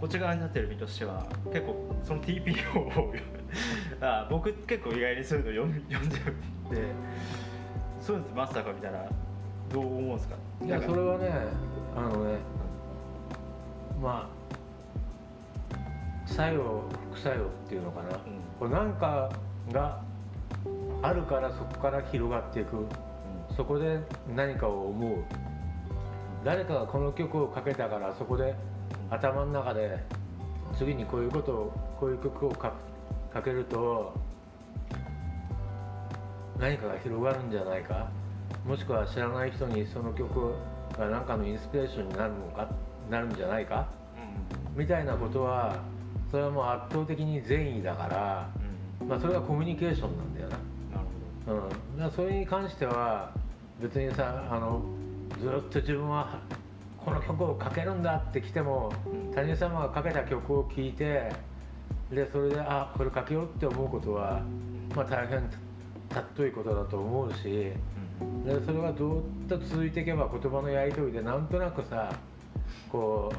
[0.00, 3.12] こっち側になってる身としては結構その TPO を
[4.00, 6.82] あ僕結構意外にそういうの読んじゃうんで
[8.00, 9.10] そういうのってマスターから見たら
[9.70, 10.36] どう思うんですか？
[10.64, 11.30] いやそれはね
[11.96, 12.38] あのね
[14.00, 14.40] まあ
[16.26, 18.18] 作用副作用っていうのかな、
[18.58, 19.30] これ何か
[19.72, 20.00] が
[21.02, 22.86] あるからそこから広がっていく。
[23.56, 23.98] そこで
[24.34, 25.24] 何かを思う。
[26.44, 28.54] 誰かがこの曲をかけたからそこで
[29.10, 29.98] 頭の中で
[30.78, 32.72] 次にこういうことをこういう曲をか
[33.32, 34.14] かけると
[36.58, 38.08] 何かが広がるんじゃないか。
[38.64, 40.54] もしくは知らない人にその曲
[40.98, 42.68] が何かのインスピレーションになるのか
[43.08, 43.88] なるんじゃないか？
[44.76, 45.76] みたいなことは
[46.30, 48.50] それはもう圧倒的に善意だから、
[49.00, 49.08] うん。
[49.08, 50.56] まあ、それがコミュニケーションなんだよな。
[51.54, 53.32] なるうん、だからそれに関しては
[53.80, 54.82] 別にさあの
[55.40, 56.40] ずっと自分は
[57.04, 59.34] この曲をかけるんだって来てもうん。
[59.34, 61.32] 他人様がかけた曲を聴いて
[62.12, 64.42] でそれであこれかけようって思うことは、
[64.94, 65.48] まあ、大変
[66.08, 67.74] たっといことだと思うしほど、うん
[68.44, 72.12] でそれがずっと続いていけば言葉のやり取りでなんとなくさ
[72.90, 73.32] こ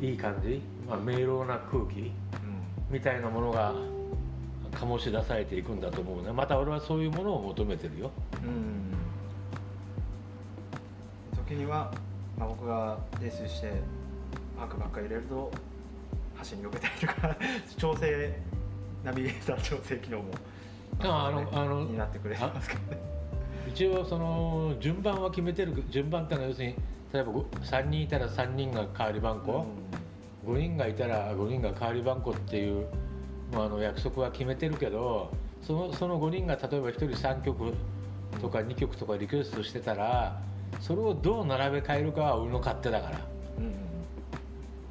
[0.00, 2.12] ういい感じ、まあ、明朗な空気
[2.90, 3.72] みたいなものが
[4.72, 6.32] 醸し出されていくんだと思うね。
[6.32, 8.10] また俺はそういうものを求めてるよ。
[8.42, 8.94] うん。
[11.36, 11.92] 時には、
[12.38, 13.72] まあ、僕が泥酔して
[14.58, 15.50] パンクばっかり入れると
[16.34, 17.36] 端に避けたりとか
[17.76, 18.40] 調整
[19.04, 20.24] ナビゲーター調整機能も
[21.00, 23.21] ああのあのになってくれてますけどね
[23.74, 26.74] 一応その順番は決めてる順番ってのは要するに
[27.12, 29.66] 例えばご3人いたら3人が代わり番号、
[30.46, 32.86] 5人がいたら5人が代わり番号っていう、
[33.52, 37.72] まあ、あの約束は決めてるけどそのその5人が例えば1人3曲
[38.40, 40.40] とか2曲とかリクエストしてたら
[40.80, 43.20] それをどう並べ替えるかは俺の勝手だから。
[43.58, 43.64] うん。
[43.64, 43.92] うん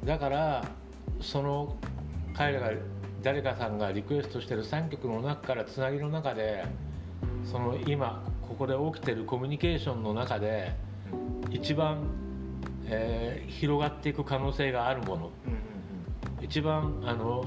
[0.04, 0.64] だから
[1.20, 1.76] その
[2.34, 2.72] 彼らが
[3.22, 6.64] 誰かさんがリクエストしてる3曲の中からつなぎの中で
[7.44, 10.72] その今ここで起きてるコミュニケーションの中で
[11.50, 12.06] 一番、
[12.86, 15.30] えー広がっていく可能性があるもの。
[16.40, 17.44] 一番あの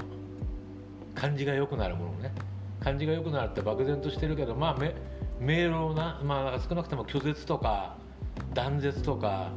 [1.14, 2.32] 感じが良くなるものね。
[2.80, 4.94] 感じが良くなるって漠然としてるけどまあめ
[5.40, 7.96] 明朗な、まあ、少なくとも拒絶とか
[8.54, 9.50] 断絶とか、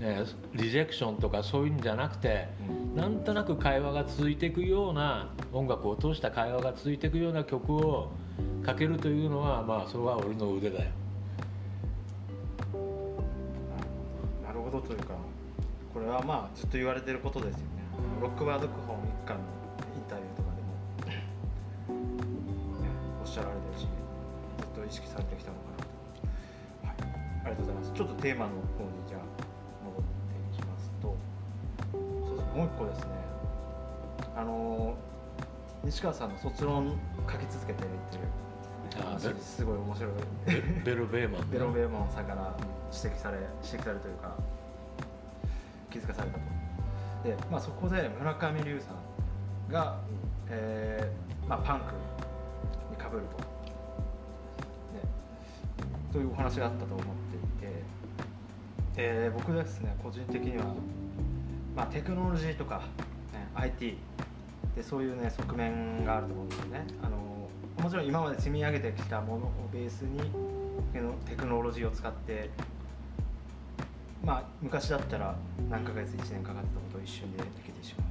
[0.00, 2.96] えーリジェクションとかそういうんじゃなくてうん。
[2.96, 8.10] なんとなく会話が続いていくような音楽を通した会話が続いていくような曲を
[8.64, 10.90] かけるというのはまあそれは俺の腕だよ。
[14.44, 15.14] なるほどというか
[15.92, 17.66] これはまあずっと言われてることですよね。
[18.20, 20.68] ロックバードクホン一家のインタビューとかでも、
[21.10, 21.24] ね、
[23.20, 25.62] おっしゃられてるしずっと意識されてきたのか
[26.86, 27.12] なと、はい、
[27.46, 27.92] ありがとうございます。
[27.92, 28.97] ちょっとテーマの方に
[32.58, 33.06] もう一個ですね。
[34.36, 34.96] あの
[35.84, 36.98] 西川さんの卒論
[37.30, 38.24] 書き続けてるっていう。
[39.00, 40.12] あ話すごい面白い。
[40.84, 42.52] ベベル・ベーマンね ベロベーモンさんから
[42.92, 44.34] 指摘され指摘されるというか
[45.88, 46.40] 気づかされたと。
[47.22, 50.00] で、まあ、そこで村上龍さんが、
[50.48, 51.84] えーまあ、パンク
[52.90, 53.44] にかぶると、ね、
[56.12, 57.82] というお話があったと思っていて、
[58.96, 60.64] えー僕ですね個人的には、
[61.78, 62.78] まあ、テクノロジーとか、
[63.32, 63.96] ね、IT
[64.74, 66.84] でそういうね側面があると思うんですよね。
[67.00, 67.16] あの
[67.80, 70.18] もちろん今まで積み上げてきたものをベースに
[71.24, 72.50] テクノロジーを使って
[74.24, 75.36] まあ昔だったら
[75.70, 78.04] 何ヶ月1年かかってたことを一瞬でできてしま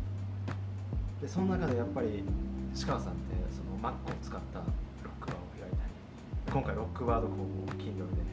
[1.19, 1.21] う。
[1.21, 2.23] でその中でやっぱり
[2.79, 4.65] 鹿川さんってその Mac を使ったロ
[5.11, 5.91] ックバーを開いたり
[6.53, 8.23] 今回ロックバードコを Kindle で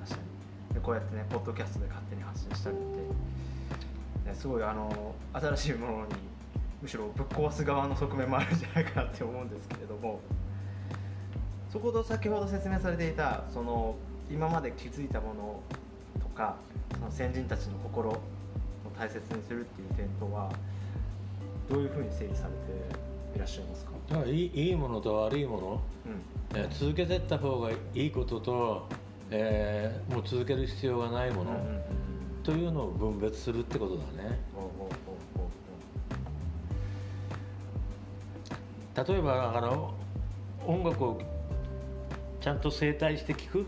[0.00, 3.29] 出したりでこうやってねポッドキャストで勝手に発信したりって
[4.30, 6.12] ねすごいあの新しいものに
[6.82, 10.20] むしろぶっ壊す側の側面もあるんじゃないかなって思うんですけれども。
[11.72, 13.94] そこと先ほど説明されていたその
[14.28, 15.60] 今まで気づいたもの
[16.20, 16.56] とか
[16.92, 18.20] その先人たちの心を
[18.98, 20.50] 大切にするっていう点とは
[21.68, 26.58] どういうふうに整理されていらっしゃいますか、いいいいものと悪いもの、うん。
[26.58, 28.88] えー続けていった方がいいことと、
[29.30, 31.99] えーもう続ける必要がないもの、うんうんうん
[32.42, 34.38] というのを分別するってことだね。
[39.08, 39.94] 例えばあの
[40.66, 41.20] 音楽を
[42.40, 43.58] ちゃんと整体して聴く。
[43.60, 43.64] う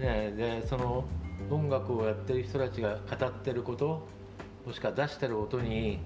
[0.00, 0.06] うん。
[0.06, 1.04] ね、でその
[1.50, 4.06] 音楽をやってる人たちが語ってること。
[4.68, 5.98] もしくは出してる音に、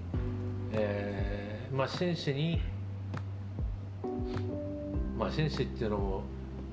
[0.71, 2.61] えーまあ、真摯に
[5.17, 6.23] まあ真摯っていうのも、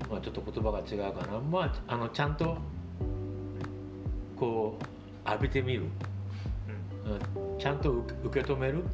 [0.09, 2.59] まあ、ちょっと言葉が違うかな、まあ、あのちゃんと
[4.41, 4.79] こ
[5.27, 7.59] う浴びてみる、うん。
[7.59, 8.83] ちゃんと受け止める。
[8.83, 8.87] っ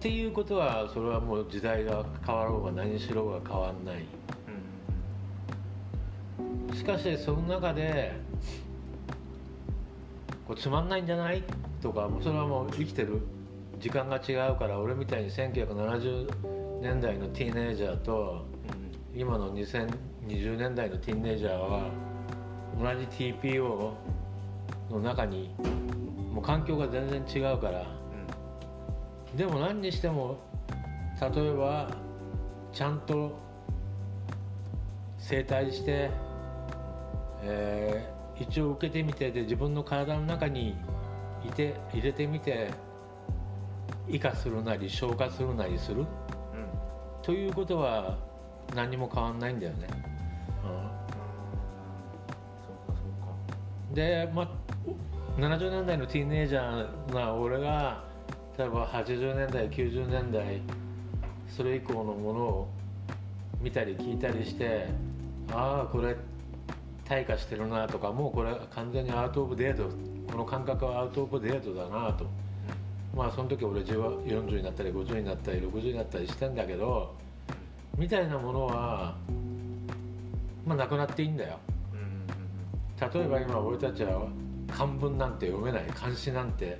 [0.00, 4.04] ていうことはそれはもう時代が変わろうが何しろうが変わんない。
[6.76, 8.12] しかしその中で
[10.46, 11.42] こうつまんないんじゃない？
[11.82, 13.22] とかそれはもう生きてる。
[13.80, 18.44] 時間が違うから俺みたいに1970年代のティーネイジャーと
[19.14, 21.88] 今の2020年代のティーネイジャーは
[22.76, 23.92] 同じ TPO
[24.90, 25.54] の中に
[26.32, 27.86] もう環境が全然違うから
[29.36, 30.38] でも何にしても
[31.20, 31.90] 例えば
[32.72, 33.38] ちゃんと
[35.18, 36.10] 整体して
[37.42, 40.76] えー一応受けてみてで自分の体の中に
[41.44, 42.70] いて入れてみて
[44.08, 46.06] 異化するなり消化するなりする
[47.22, 48.16] ということは
[48.74, 49.88] 何も変わんないんだよね。
[53.88, 54.48] うん、で、まあ、
[55.38, 58.02] 70年代のティーンエイジャーな俺が
[58.58, 60.60] 例えば80年代90年代
[61.48, 62.68] それ以降のものを
[63.60, 64.88] 見たり聞いたりして
[65.52, 66.16] ああこれ
[67.04, 69.84] 退化してるなとかもうこれ完全にアウト・オブ・デート
[70.28, 72.26] この感覚はアウト・オブ・デートだなと。
[73.14, 77.14] まあその時俺40になったり50になったり60になったりしてんだけど
[77.96, 79.16] みたいなものは
[80.66, 81.58] まあなくなっていいんだよ。
[83.00, 84.26] 例えば今俺たちは
[84.70, 86.78] 漢文なんて読めない漢詩なんて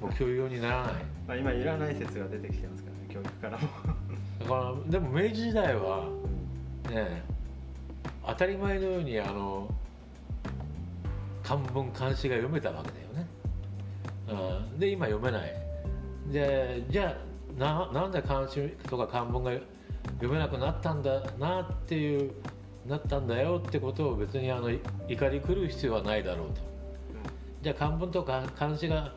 [0.00, 0.94] もう教養にならない。
[1.26, 3.68] まあ今いらない説が出てきてますからね教育からも。
[4.40, 4.54] だか
[4.86, 6.08] らでも明治時代は
[6.90, 7.22] ね
[8.26, 9.68] 当たり前のようにあの
[11.42, 13.26] 漢文漢詩が読めたわけだよね、
[14.72, 15.52] うん、で今読めない。
[16.30, 17.14] でじゃ
[17.58, 19.52] あななんで漢詩とか漢文が
[20.14, 22.32] 読めなくなったんだなっていう
[22.86, 26.73] なったんだよってことを別にあの怒り狂う必要はないだろうと
[27.64, 29.10] じゃあ漢文とか漢詩が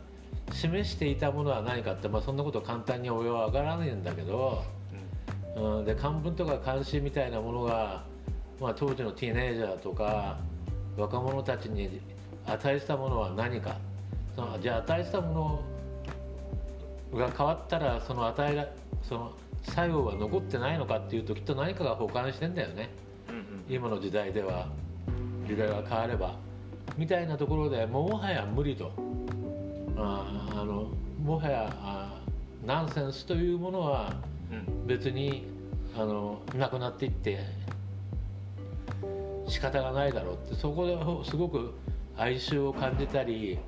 [0.54, 4.64] 示していたものは何かって、まあ、そんなこと簡単に俺は分からないんだけど、
[5.58, 8.06] うん、で漢文とか漢詩みたいなものが、
[8.62, 10.38] まあ、当時のティーネイジャーとか
[10.96, 12.00] 若者たちに
[12.46, 13.76] 与えたものは何か。
[14.34, 15.62] そのじゃあ与えたも
[17.12, 18.68] のが変わったらその与えが
[19.02, 19.32] その
[19.64, 22.92] 作用は残ってないのかっていうときっと何かが保管してんだよね。
[23.68, 24.70] 今の時代では。
[25.48, 26.47] 時代が変われば
[26.98, 28.92] みたいなところでもはや無理と。
[29.96, 30.88] ああの
[31.24, 32.22] もはやあ
[32.66, 34.14] ナンセンスというものは
[34.86, 35.48] 別に
[35.96, 37.40] あのなくなっていって
[39.48, 40.56] 仕方がないだろうって。
[40.56, 41.74] そこですごく
[42.18, 43.60] 哀愁を感じたり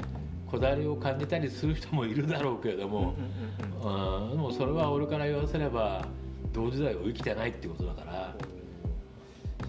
[0.48, 3.14] こだわりを感じたりする人もいるだろうけれども、
[3.84, 6.04] うん、でもそれは俺から言わせれば
[6.52, 8.36] 同時代を生きてないってことだから。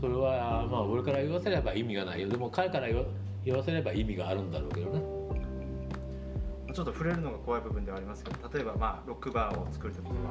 [0.00, 2.28] それはまあ俺から言わせれば意味がないよ。
[2.28, 3.02] でも彼から言わ
[3.44, 5.00] 言わせれば意味があるんだろうけどね
[6.72, 10.30] ちょっと触れるのが怖い部分ではありますけど例えばまあロックバーを作る時には、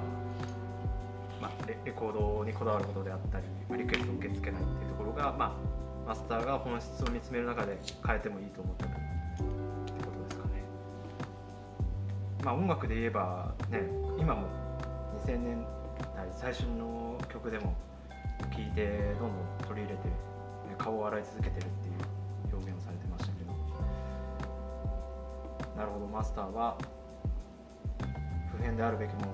[1.42, 3.46] まあ、レレコードにこだわることであったり、
[3.78, 10.64] リクエストを受け付けないっていうところが、まあ、マスターが本質を見つめる中で変えてもいいと思ったってことですかね。
[12.44, 13.84] まあ、音楽で言えばね
[14.18, 14.48] 今も
[15.26, 15.66] 2000年
[16.16, 17.76] 代最初の曲でも
[18.56, 20.14] 聴いてどんどん取り入れて、ね、
[20.78, 21.89] 顔を洗い続けてるっていう
[25.80, 26.08] なるほど。
[26.08, 26.78] マスターは
[28.52, 29.32] 普遍であるべきものと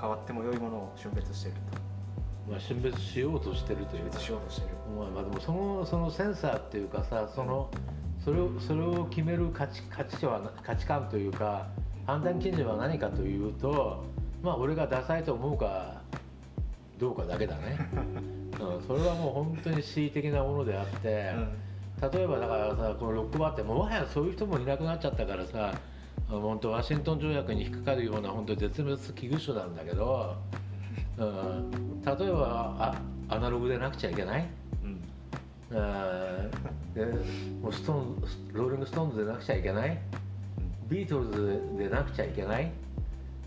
[0.00, 2.50] 変わっても良いものを峻別していると。
[2.50, 4.18] まあ、選別しようとしてるというか。
[4.18, 4.76] しようとしている。
[4.98, 7.70] まあ、まあでもそのそのセンサーっていうかさその
[8.24, 11.68] それをそれを決める価値価値は価値観というか
[12.06, 14.02] 判断基準は何かというと
[14.42, 16.00] まあ俺がダサいと思うか
[16.98, 17.78] どうかだけだね、
[18.60, 21.34] うん、それはもう本当に恣意的なものであって、
[22.12, 25.72] 例えばだからさこのロックバーってもはやそういう人もいなくなっちゃったからさ
[26.28, 30.34] 本当ワシントン条約に引っかかるような本当絶滅危惧種なんだけど、
[31.18, 34.48] うん、例えばあアナログでなくちゃいけない？
[34.82, 35.00] うん。
[35.78, 37.04] あーで
[37.62, 38.22] もうストーン
[38.52, 39.98] ローリング・ストーンズでなくちゃいけない？
[40.88, 42.72] ビートルズでなくちゃいけない？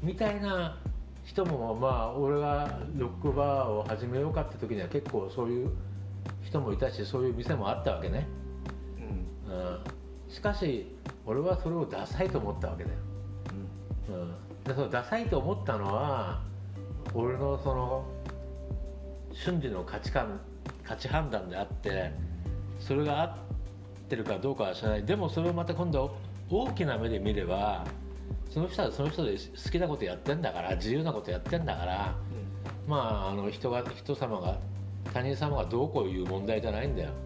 [0.02, 0.78] みたいな
[1.24, 5.72] 人もまあ俺がロックバーを始めようかって時には結構そういう
[6.44, 8.28] 人もいたしそういう店もあったわけね、
[9.56, 9.66] うん。
[9.68, 9.80] うん、
[10.30, 10.96] しかし
[11.26, 12.98] 俺はそれをダサいと思ったわけだよ、
[14.10, 14.32] うん、
[14.64, 16.42] でそのダサいと思ったのは
[17.14, 18.06] 俺のその
[19.34, 20.40] 瞬時の価値観
[20.84, 22.12] 価値判断であって
[22.80, 23.38] それが合っ
[24.08, 25.06] てるかどうかは知らない。
[25.06, 26.16] でもそれをまた今度
[26.50, 27.86] 大きな目で見れば
[28.52, 32.16] その人はその人で好きなことやってんだから自由なことやってんだから
[32.88, 34.60] まああの人が人様が
[35.12, 37.25] 他人様がどうこういう問題じゃないんだよ、うんうん、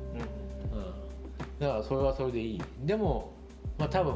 [1.60, 2.62] だからそれはそれでいい。
[2.86, 3.34] でも
[3.78, 4.14] まあ多分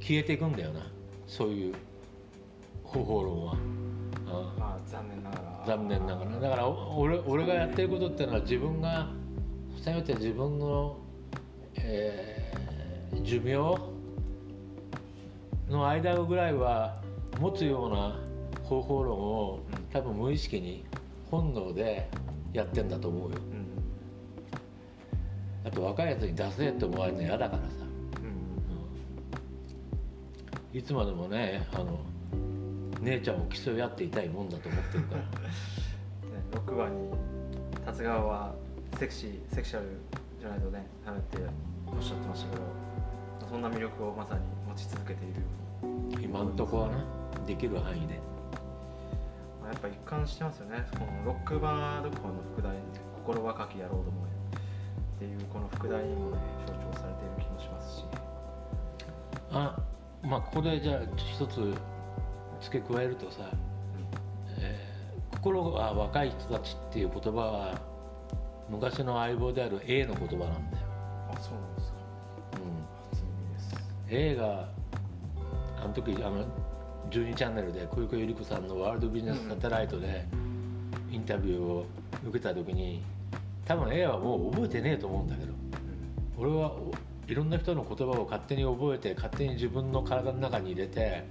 [0.00, 0.90] 消えていくんだよな。
[1.26, 1.74] そういう
[2.82, 4.12] 方法論は、うん
[4.58, 5.64] まあ残念ながら。
[5.66, 6.40] 残念ながら。
[6.40, 9.10] だからお俺俺がやってることっていうのは自分が
[9.78, 10.96] せめて自分の、
[11.76, 12.62] えー
[13.22, 13.78] 寿命
[15.68, 17.00] の間ぐらいは
[17.38, 18.18] 持つような
[18.64, 19.60] 方法論を
[19.92, 20.84] 多分無意識に
[21.30, 22.08] 本能で
[22.52, 23.38] やってんだと思うよ。
[23.52, 23.61] うん
[25.64, 27.68] あと若いやつに出せって思われるの嫌だからさ、
[28.18, 28.32] うんうん
[30.78, 32.00] いつまでもねあの
[33.02, 35.20] 姉ちゃんを競い合っていたいもんだと思ってるから。
[35.22, 35.28] ね
[36.52, 37.10] 6番に
[37.84, 38.54] 達川は
[38.98, 39.86] セクシーセクシャル
[40.38, 41.38] じゃないとねダメって
[41.86, 42.62] おっしゃってましたけど
[43.48, 47.04] そんな魅力をまさに持ち続けている今んとこはな
[47.46, 48.20] できる範囲で。
[49.60, 50.86] まあやっぱ一貫してますよね。
[50.92, 52.76] このロックバードコアの副題
[53.24, 54.30] 「心若き野郎どもへ」
[55.22, 58.04] っていうこの副題にもね象徴されている気もしますし。
[59.52, 59.76] あ
[60.22, 61.74] まあここでじゃあ一つ
[62.60, 63.50] 付け加えるとさ、
[64.58, 64.92] えー
[65.36, 67.80] 心が若い人たちっていう言葉は
[68.70, 70.86] 昔の相棒である A の言葉なんだよ、
[71.34, 71.98] あそうなんですか。
[72.52, 73.74] う初耳です。
[73.74, 73.78] ん、
[74.08, 74.68] A が
[75.82, 76.44] あの時あの
[77.10, 80.24] 12チャンネルで小池百合子さんのワールドビジネスサテライトで
[81.10, 81.86] インタビューを
[82.24, 83.02] 受けた時に
[83.72, 85.52] 多分 A はもう覚えてねえと思うんだけど
[86.36, 86.92] 俺はお
[87.26, 91.24] いろんな人の言葉を勝手に覚えて勝手に自分の体の中に入れて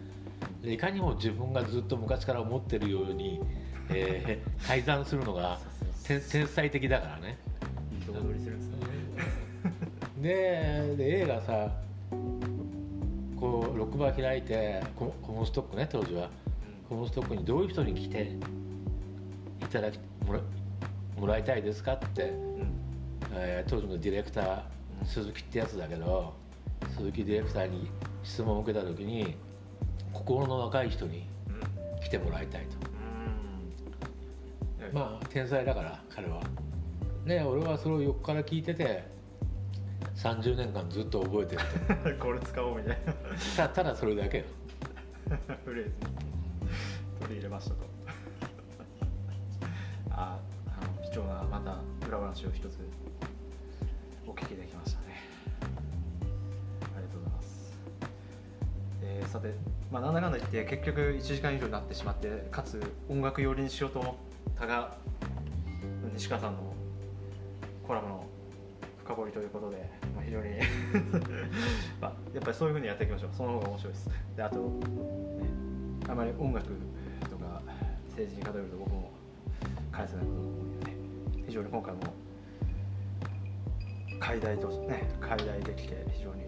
[0.64, 3.42] でいかにも自分がずっと昔から思ってるように、
[3.90, 5.60] えー 改ざんするのが
[6.04, 7.38] 天天才的だからね。
[10.20, 11.72] ででで A がさ
[13.40, 16.30] こうロックバー開いてコモコモンストックね当時は。
[16.90, 18.36] コモンストックにどういう人に来て
[19.62, 20.40] いただきもら
[21.22, 22.30] もらいたいですかって。
[22.30, 22.34] う
[22.64, 22.68] ん。
[23.34, 24.62] えー当時のディレクター
[25.06, 26.34] 鈴木ってやつだけど
[26.98, 27.90] 鈴木ディレクターに
[28.24, 29.38] 質問を受けた時に
[30.12, 32.00] 心の若い人にうん。
[32.04, 32.78] 来てもらいたいと。
[34.90, 34.94] うん。
[34.94, 36.42] まあ天才だから彼は。
[37.26, 39.04] で俺はそれを横から聞いてて
[40.16, 41.56] 30年間ずっと覚えて
[42.10, 43.14] る これ使おうみたいな。
[43.14, 43.20] と
[43.58, 44.44] たただそれだけよ。
[45.64, 45.96] フレーズに
[47.22, 47.86] 取り入れましたと。
[50.10, 50.40] ああの
[51.12, 51.78] 貴重なまた
[52.08, 52.80] 裏話を一つ
[54.26, 55.28] お聞きできましたね。
[56.96, 57.78] ありがとうございます、
[59.04, 59.54] えーさて、
[59.92, 64.16] まあ、なんだかんだ言って結局1時間以上になってしまってかつ音楽寄りにしようと思っ
[64.58, 64.96] たが
[66.14, 66.74] 西川さんの
[67.86, 68.26] コラムの
[69.04, 70.50] 深掘りということで、まあ、非常に
[72.00, 73.32] まあ、やっぱりそういうふうにやっていきましょう。
[73.34, 74.10] その方が面白いです。
[74.38, 74.70] であと、ね、
[76.08, 76.68] あまり音楽
[77.30, 77.62] とか
[78.12, 79.12] 政治に偏ると僕も
[79.92, 80.81] 返せないことも多いので。
[81.52, 82.00] 非常に今回も
[84.22, 86.44] 解題とね解題できて非常に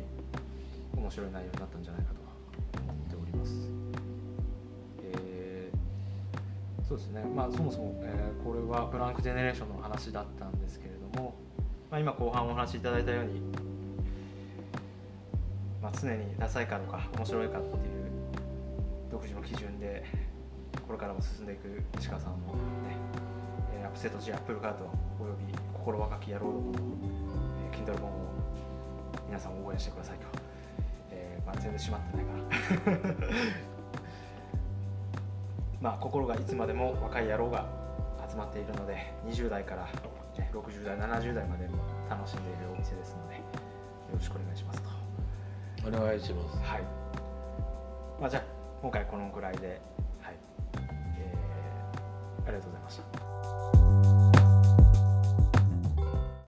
[0.95, 3.51] 面白い内容になったんじゃないかと思っております。
[5.03, 7.25] えーそうですね。
[7.35, 11.35] まあそもそも、えーこれはブランクジェネレーションの話だったんですけれども、
[11.91, 13.41] まあ、今後半お話しいただいたように
[15.81, 17.75] まあ、常にダサいかとか面白いかっていう
[19.11, 20.05] 独自の基準で
[20.87, 22.95] これからも進んでいく石川さんのね、
[23.93, 24.89] プセット G アップルカート
[25.21, 26.79] および心若き野郎どもの、
[27.71, 28.13] えー、Kindle 本を
[29.27, 30.25] 皆さん応援してくださいと、
[31.11, 33.17] えーまあ、全然閉まってないから
[35.79, 37.65] まあ心がいつまでも若い野郎が
[38.27, 41.77] 集まっているので20代から、ね、60代70代までも
[42.09, 43.41] 楽しんでいるお店ですのでよ
[44.13, 44.89] ろしくお願いしますと。
[45.85, 46.81] お願いしますはい。
[48.19, 48.43] まあじゃあ
[48.81, 49.81] 今回このくらいで、
[50.21, 50.35] はい。
[51.17, 53.12] えーありがとうございました。